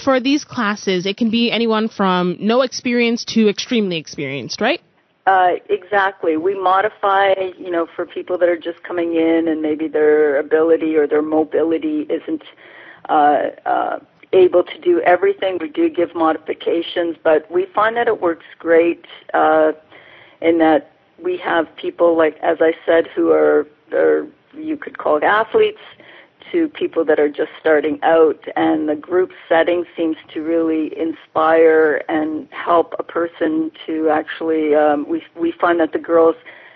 [0.04, 4.82] For these classes, it can be anyone from no experience to extremely experienced, right?
[5.26, 6.38] Uh, exactly.
[6.38, 10.96] We modify, you know, for people that are just coming in and maybe their ability
[10.96, 12.44] or their mobility isn't
[13.10, 14.00] uh, uh,
[14.34, 15.58] able to do everything.
[15.60, 19.72] We do give modifications, but we find that it works great uh,
[20.42, 20.92] in that
[21.24, 25.82] we have people like, as I said, who are, are you could call it athletes,
[26.52, 32.04] to people that are just starting out, and the group setting seems to really inspire
[32.10, 34.76] and help a person to actually.
[34.76, 36.36] Um, we we find that the girls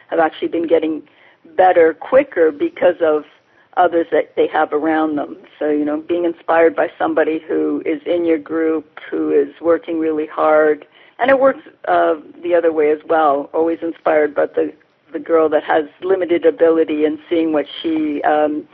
[0.10, 1.04] have actually been getting
[1.56, 3.24] better quicker because of
[3.78, 5.38] others that they have around them.
[5.58, 10.00] So you know, being inspired by somebody who is in your group, who is working
[10.00, 10.86] really hard,
[11.20, 13.50] and it works uh, the other way as well.
[13.54, 14.74] Always inspired by the
[15.12, 18.68] the girl that has limited ability and seeing what she um,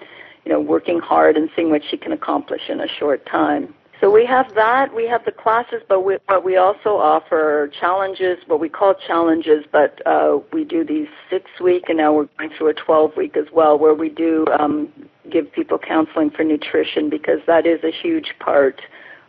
[0.45, 3.73] you know, working hard and seeing what she can accomplish in a short time.
[4.01, 4.93] So we have that.
[4.93, 9.63] We have the classes, but we, but we also offer challenges, what we call challenges,
[9.71, 13.37] but uh, we do these six week, and now we're going through a 12 week
[13.37, 14.89] as well, where we do um,
[15.31, 18.81] give people counseling for nutrition because that is a huge part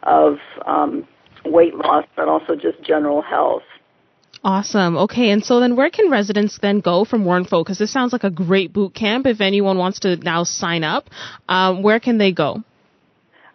[0.03, 1.07] of um,
[1.45, 3.63] weight loss, but also just general health.
[4.47, 4.97] Awesome.
[4.97, 8.23] Okay, and so then where can residents then go from Warren Because this sounds like
[8.23, 9.27] a great boot camp.
[9.27, 11.11] If anyone wants to now sign up,
[11.49, 12.63] um, where can they go?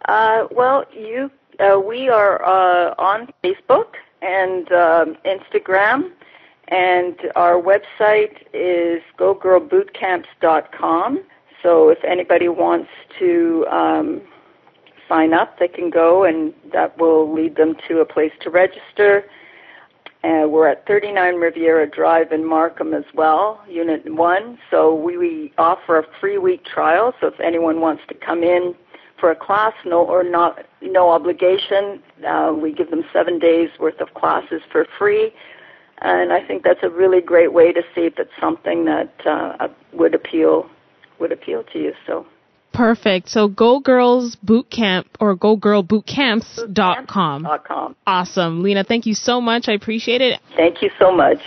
[0.06, 1.30] Uh, well, you
[1.60, 6.10] uh, we are uh, on Facebook and um, Instagram,
[6.68, 11.24] and our website is gogirlbootcamps.com.
[11.62, 14.20] So if anybody wants to um,
[15.08, 19.24] sign up, they can go, and that will lead them to a place to register
[20.24, 24.58] uh, we're at 39 Riviera Drive in Markham as well, Unit 1.
[24.70, 27.12] So we, we offer a free week trial.
[27.20, 28.74] So if anyone wants to come in
[29.18, 34.00] for a class, no or not, no obligation, uh, we give them seven days worth
[34.00, 35.32] of classes for free.
[36.02, 39.68] And I think that's a really great way to see if it's something that uh,
[39.92, 40.68] would appeal
[41.18, 41.92] would appeal to you.
[42.06, 42.26] So
[42.72, 43.28] Perfect.
[43.28, 47.46] So Go Girls Boot Camp or Go Girl Dot com.
[48.06, 48.62] Awesome.
[48.62, 49.68] Lena, thank you so much.
[49.68, 50.40] I appreciate it.
[50.56, 51.38] Thank you so much.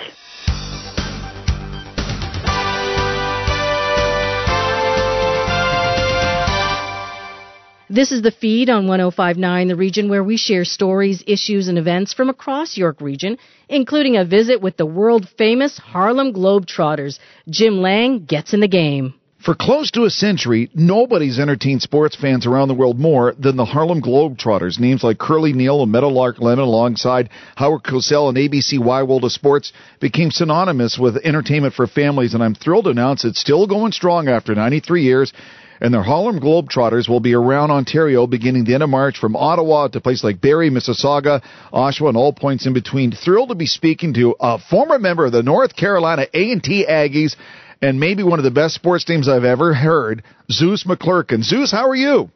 [7.88, 12.13] This is the feed on 1059 The Region where we share stories, issues, and events
[12.13, 13.38] from across York Region,
[13.69, 17.19] including a visit with the world famous Harlem Globetrotters.
[17.47, 19.13] Jim Lang gets in the game.
[19.45, 23.65] For close to a century, nobody's entertained sports fans around the world more than the
[23.65, 24.79] Harlem Globetrotters.
[24.79, 29.31] Names like Curly Neal and Meadowlark Lemon alongside Howard Cosell and ABC Wide World of
[29.31, 33.91] Sports became synonymous with entertainment for families, and I'm thrilled to announce it's still going
[33.91, 35.31] strong after 93 years
[35.79, 39.89] And their Harlem Globetrotters will be around Ontario beginning the end of March from Ottawa
[39.89, 43.11] to places like Barrie, Mississauga, Oshawa, and all points in between.
[43.11, 47.35] Thrilled to be speaking to a former member of the North Carolina A&T Aggies
[47.82, 51.43] and maybe one of the best sports teams I've ever heard, Zeus McClurkin.
[51.43, 52.30] Zeus, how are you?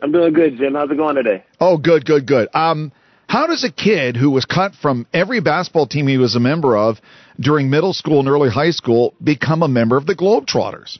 [0.00, 0.74] I'm doing good, Jim.
[0.74, 1.44] How's it going today?
[1.60, 2.48] Oh, good, good, good.
[2.54, 2.92] Um,
[3.28, 6.76] how does a kid who was cut from every basketball team he was a member
[6.76, 6.98] of
[7.40, 10.98] during middle school and early high school become a member of the Globetrotters?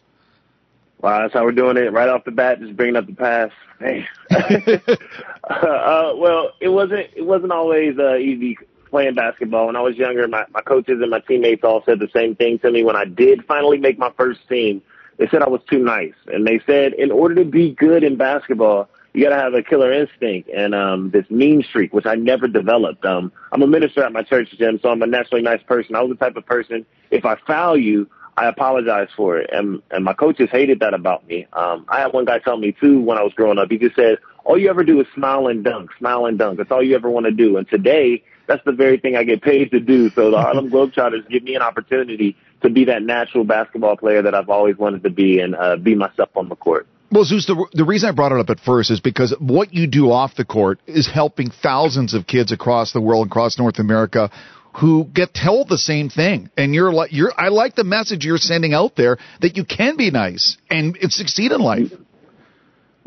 [1.00, 2.58] Wow, that's how we're doing it right off the bat.
[2.58, 3.52] Just bringing up the past.
[3.78, 4.06] Hey.
[4.30, 7.10] uh, well, it wasn't.
[7.14, 8.56] It wasn't always uh, easy
[8.90, 9.66] playing basketball.
[9.66, 12.58] When I was younger, my, my coaches and my teammates all said the same thing
[12.60, 12.82] to me.
[12.84, 14.82] When I did finally make my first team,
[15.18, 18.16] they said I was too nice, and they said in order to be good in
[18.16, 22.16] basketball, you got to have a killer instinct and um this mean streak, which I
[22.16, 23.04] never developed.
[23.06, 25.96] Um, I'm a minister at my church, Jim, so I'm a naturally nice person.
[25.96, 29.82] I was the type of person if I foul you, I apologize for it, and
[29.90, 31.46] and my coaches hated that about me.
[31.54, 33.70] Um, I had one guy tell me too when I was growing up.
[33.70, 36.58] He just said, "All you ever do is smile and dunk, smile and dunk.
[36.58, 39.42] That's all you ever want to do." And today, that's the very thing I get
[39.42, 40.10] paid to do.
[40.10, 44.34] So the Harlem Globetrotters give me an opportunity to be that natural basketball player that
[44.34, 46.86] I've always wanted to be and uh, be myself on the court.
[47.10, 49.86] Well, Zeus, the, the reason I brought it up at first is because what you
[49.86, 54.30] do off the court is helping thousands of kids across the world, across North America,
[54.74, 56.50] who get told the same thing.
[56.56, 59.96] And you're like, you're, I like the message you're sending out there that you can
[59.96, 61.92] be nice and succeed in life.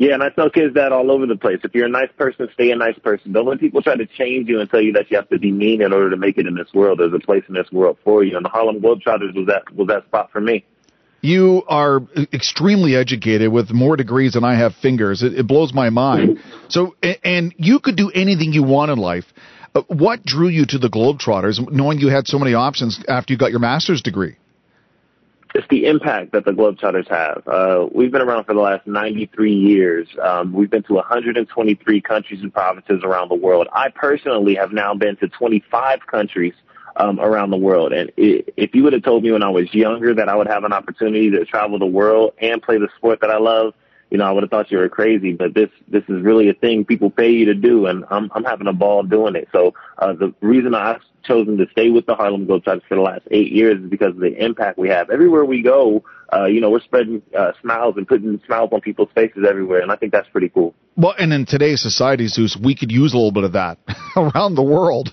[0.00, 1.58] Yeah, and I tell kids that all over the place.
[1.62, 3.32] If you're a nice person, stay a nice person.
[3.32, 5.52] Don't let people try to change you and tell you that you have to be
[5.52, 7.00] mean in order to make it in this world.
[7.00, 8.34] There's a place in this world for you.
[8.34, 10.64] And the Harlem Globetrotters was that was that spot for me.
[11.20, 12.00] You are
[12.32, 15.22] extremely educated with more degrees than I have fingers.
[15.22, 16.38] It, it blows my mind.
[16.70, 16.94] So,
[17.24, 19.24] and you could do anything you want in life.
[19.74, 23.38] Uh, what drew you to the Globetrotters, knowing you had so many options after you
[23.38, 24.36] got your master's degree?
[25.52, 27.46] It's the impact that the Globetrotters have.
[27.46, 30.06] Uh, we've been around for the last 93 years.
[30.22, 33.66] Um, we've been to 123 countries and provinces around the world.
[33.72, 36.54] I personally have now been to 25 countries
[36.96, 37.92] um, around the world.
[37.92, 40.46] And it, if you would have told me when I was younger that I would
[40.46, 43.74] have an opportunity to travel the world and play the sport that I love,
[44.10, 45.32] you know, I would have thought you were crazy.
[45.32, 48.44] But this this is really a thing people pay you to do, and I'm I'm
[48.44, 49.48] having a ball doing it.
[49.52, 53.22] So uh, the reason I've chosen to stay with the Harlem Globetrotters for the last
[53.30, 55.10] eight years is because of the impact we have.
[55.10, 56.02] Everywhere we go,
[56.32, 59.92] uh, you know, we're spreading uh, smiles and putting smiles on people's faces everywhere, and
[59.92, 60.74] I think that's pretty cool.
[60.96, 63.78] Well, and in today's society, Zeus, we could use a little bit of that
[64.16, 65.12] around the world.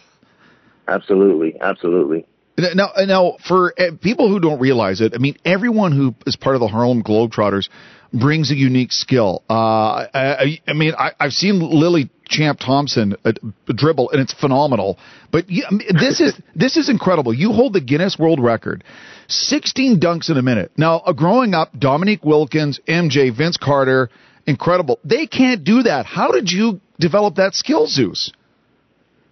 [0.88, 2.26] Absolutely, absolutely.
[2.58, 6.56] Now, now, for eh, people who don't realize it, I mean, everyone who is part
[6.56, 7.70] of the Harlem Globetrotters
[8.14, 9.44] brings a unique skill.
[9.50, 13.34] Uh, I, I mean, I, have seen Lily Champ Thompson uh,
[13.68, 14.98] dribble, and it's phenomenal.
[15.32, 17.34] But you, I mean, this is this is incredible.
[17.34, 18.84] You hold the Guinness World Record,
[19.28, 20.72] 16 dunks in a minute.
[20.78, 24.10] Now, uh, growing up, Dominique Wilkins, MJ, Vince Carter,
[24.46, 25.00] incredible.
[25.04, 26.06] They can't do that.
[26.06, 28.32] How did you develop that skill, Zeus?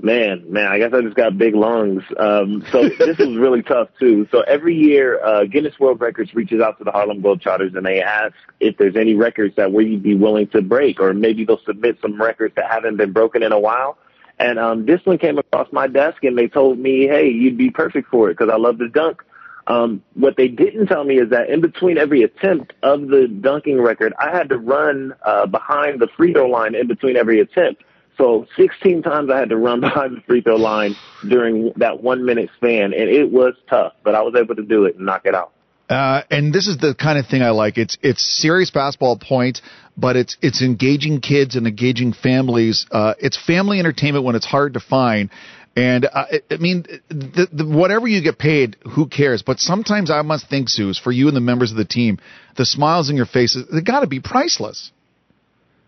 [0.06, 2.04] Man, man, I guess I just got big lungs.
[2.20, 4.28] Um, so this was really tough too.
[4.32, 8.04] So every year, uh, Guinness World Records reaches out to the Harlem Globetrotters and they
[8.04, 11.98] ask if there's any records that we'd be willing to break, or maybe they'll submit
[12.04, 13.98] some records that haven't been broken in a while.
[14.38, 17.72] And um, this one came across my desk and they told me, hey, you'd be
[17.72, 19.24] perfect for it because I love to dunk.
[19.66, 23.82] Um, what they didn't tell me is that in between every attempt of the dunking
[23.82, 27.82] record, I had to run uh, behind the free throw line in between every attempt.
[28.18, 30.96] So 16 times I had to run behind the free throw line
[31.28, 34.86] during that one minute span, and it was tough, but I was able to do
[34.86, 35.52] it and knock it out.
[35.90, 37.78] Uh, and this is the kind of thing I like.
[37.78, 39.62] It's it's serious basketball points,
[39.96, 42.88] but it's it's engaging kids and engaging families.
[42.90, 45.30] Uh, it's family entertainment when it's hard to find.
[45.76, 49.44] And uh, I mean, the, the, whatever you get paid, who cares?
[49.44, 52.18] But sometimes I must think, Zeus, for you and the members of the team,
[52.56, 54.92] the smiles in your faces, they got to be priceless.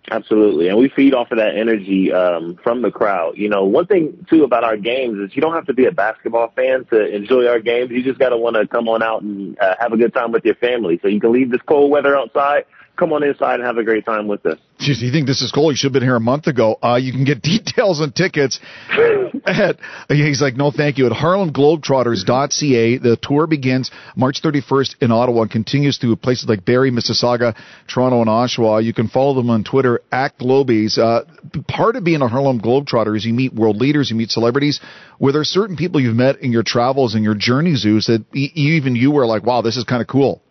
[0.10, 3.34] Absolutely, and we feed off of that energy um, from the crowd.
[3.36, 5.91] You know, one thing too about our games is you don't have to be a
[5.91, 7.91] basketball fan to enjoy our games.
[7.91, 10.32] You just got to want to come on out and uh, have a good time
[10.32, 10.97] with your family.
[11.01, 12.64] So you can leave this cold weather outside,
[12.98, 14.58] come on inside and have a great time with us.
[14.80, 15.72] Jeez, you think this is cool?
[15.72, 16.78] You should have been here a month ago.
[16.84, 18.60] Uh, you can get details and tickets
[19.45, 19.78] at,
[20.10, 22.98] he's like, no, thank you, at harlemglobetrotters.ca.
[22.98, 27.56] The tour begins March 31st in Ottawa and continues through places like Barrie, Mississauga,
[27.88, 28.84] Toronto, and Oshawa.
[28.84, 30.98] You can follow them on Twitter at Globies.
[30.98, 31.24] Uh,
[31.68, 34.80] part of being a Harlem Globetrotter is you meet world leaders, you meet celebrities.
[35.20, 38.95] Were there certain people you've met in your travels and your journeys, Zeus, that even
[38.95, 40.41] you were like, wow, this is kind of cool?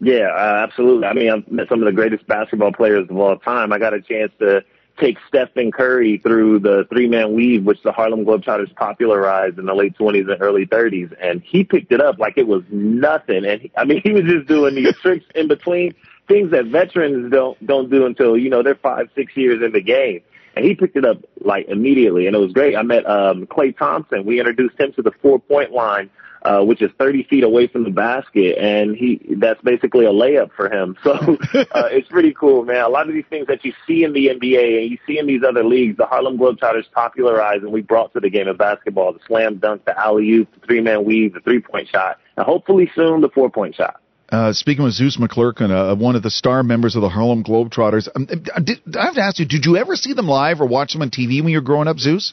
[0.00, 1.06] Yeah, uh, absolutely.
[1.06, 3.72] I mean, I've met some of the greatest basketball players of all time.
[3.72, 4.64] I got a chance to
[4.98, 9.74] take Stephen Curry through the three man weave, which the Harlem Globetrotters popularized in the
[9.74, 11.14] late 20s and early 30s.
[11.20, 13.44] And he picked it up like it was nothing.
[13.44, 15.94] And he, I mean, he was just doing these tricks in between
[16.28, 19.82] things that veterans don't don't do until you know they're five, six years in the
[19.82, 20.22] game.
[20.56, 22.74] And he picked it up like immediately, and it was great.
[22.74, 24.24] I met um, Klay Thompson.
[24.24, 26.10] We introduced him to the four point line
[26.42, 30.50] uh, which is 30 feet away from the basket, and he that's basically a layup
[30.56, 30.96] for him.
[31.10, 32.84] So uh, it's pretty cool, man.
[32.84, 35.26] A lot of these things that you see in the NBA and you see in
[35.26, 39.12] these other leagues, the Harlem Globetrotters popularized and we brought to the game of basketball:
[39.12, 42.46] the slam dunk, the alley oop, the three man weave, the three point shot, and
[42.46, 44.00] hopefully soon the four point shot.
[44.30, 48.08] Uh, speaking with Zeus McClurkin, uh, one of the star members of the Harlem Globetrotters,
[48.14, 50.92] um, did, I have to ask you, did you ever see them live or watch
[50.92, 52.32] them on TV when you were growing up, Zeus?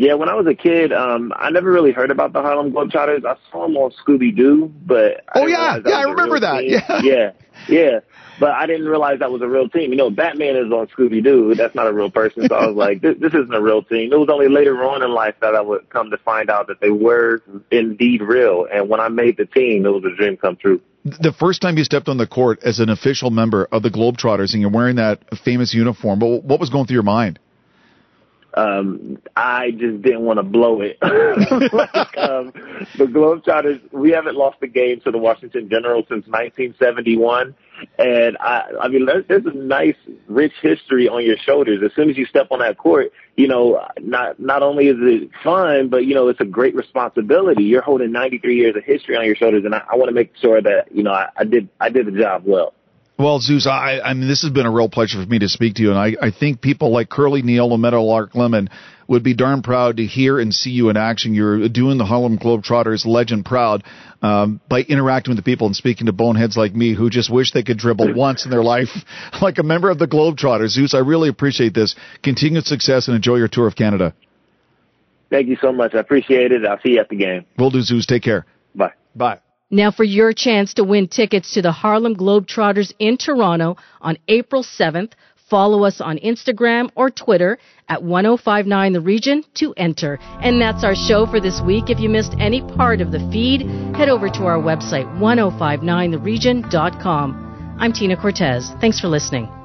[0.00, 3.26] Yeah, when I was a kid, um, I never really heard about the Harlem Globetrotters.
[3.26, 6.60] I saw them on Scooby Doo, but oh yeah, yeah, I remember that.
[6.60, 6.70] Team.
[6.70, 7.30] Yeah, yeah,
[7.68, 8.00] yeah.
[8.40, 9.90] But I didn't realize that was a real team.
[9.90, 11.54] You know, Batman is on Scooby Doo.
[11.54, 12.48] That's not a real person.
[12.48, 14.10] So I was like, this, this isn't a real team.
[14.10, 16.80] It was only later on in life that I would come to find out that
[16.80, 18.66] they were indeed real.
[18.72, 20.80] And when I made the team, it was a dream come true.
[21.04, 24.54] The first time you stepped on the court as an official member of the Globetrotters
[24.54, 27.38] and you're wearing that famous uniform, what was going through your mind?
[28.54, 30.98] Um, I just didn't want to blow it.
[31.02, 32.52] like, um,
[32.98, 37.54] the Globetrotters, we haven't lost a game to the Washington Generals since 1971.
[37.98, 39.96] And I, I mean, there's, a nice,
[40.28, 41.80] rich history on your shoulders.
[41.84, 45.30] As soon as you step on that court, you know, not, not only is it
[45.42, 47.64] fun, but, you know, it's a great responsibility.
[47.64, 49.64] You're holding 93 years of history on your shoulders.
[49.64, 52.06] And I, I want to make sure that, you know, I, I did, I did
[52.06, 52.74] the job well.
[53.20, 55.74] Well, Zeus, I, I mean, this has been a real pleasure for me to speak
[55.74, 58.70] to you, and I, I think people like Curly Neal and Meadowlark Lemon
[59.08, 61.34] would be darn proud to hear and see you in action.
[61.34, 63.84] You're doing the Harlem Globetrotters legend proud
[64.22, 67.52] um, by interacting with the people and speaking to boneheads like me who just wish
[67.52, 68.88] they could dribble once in their life
[69.42, 70.68] like a member of the Globetrotters.
[70.68, 71.96] Zeus, I really appreciate this.
[72.22, 74.14] Continued success and enjoy your tour of Canada.
[75.28, 75.94] Thank you so much.
[75.94, 76.64] I appreciate it.
[76.64, 77.44] I'll see you at the game.
[77.58, 78.06] We'll do, Zeus.
[78.06, 78.46] Take care.
[78.74, 78.92] Bye.
[79.14, 79.40] Bye.
[79.70, 84.64] Now for your chance to win tickets to the Harlem Globetrotters in Toronto on April
[84.64, 85.12] 7th,
[85.48, 87.56] follow us on Instagram or Twitter
[87.88, 90.18] at 1059 The Region to enter.
[90.42, 91.88] And that's our show for this week.
[91.88, 93.60] If you missed any part of the feed,
[93.94, 97.76] head over to our website, 1059theregion.com.
[97.78, 98.72] I'm Tina Cortez.
[98.80, 99.59] Thanks for listening.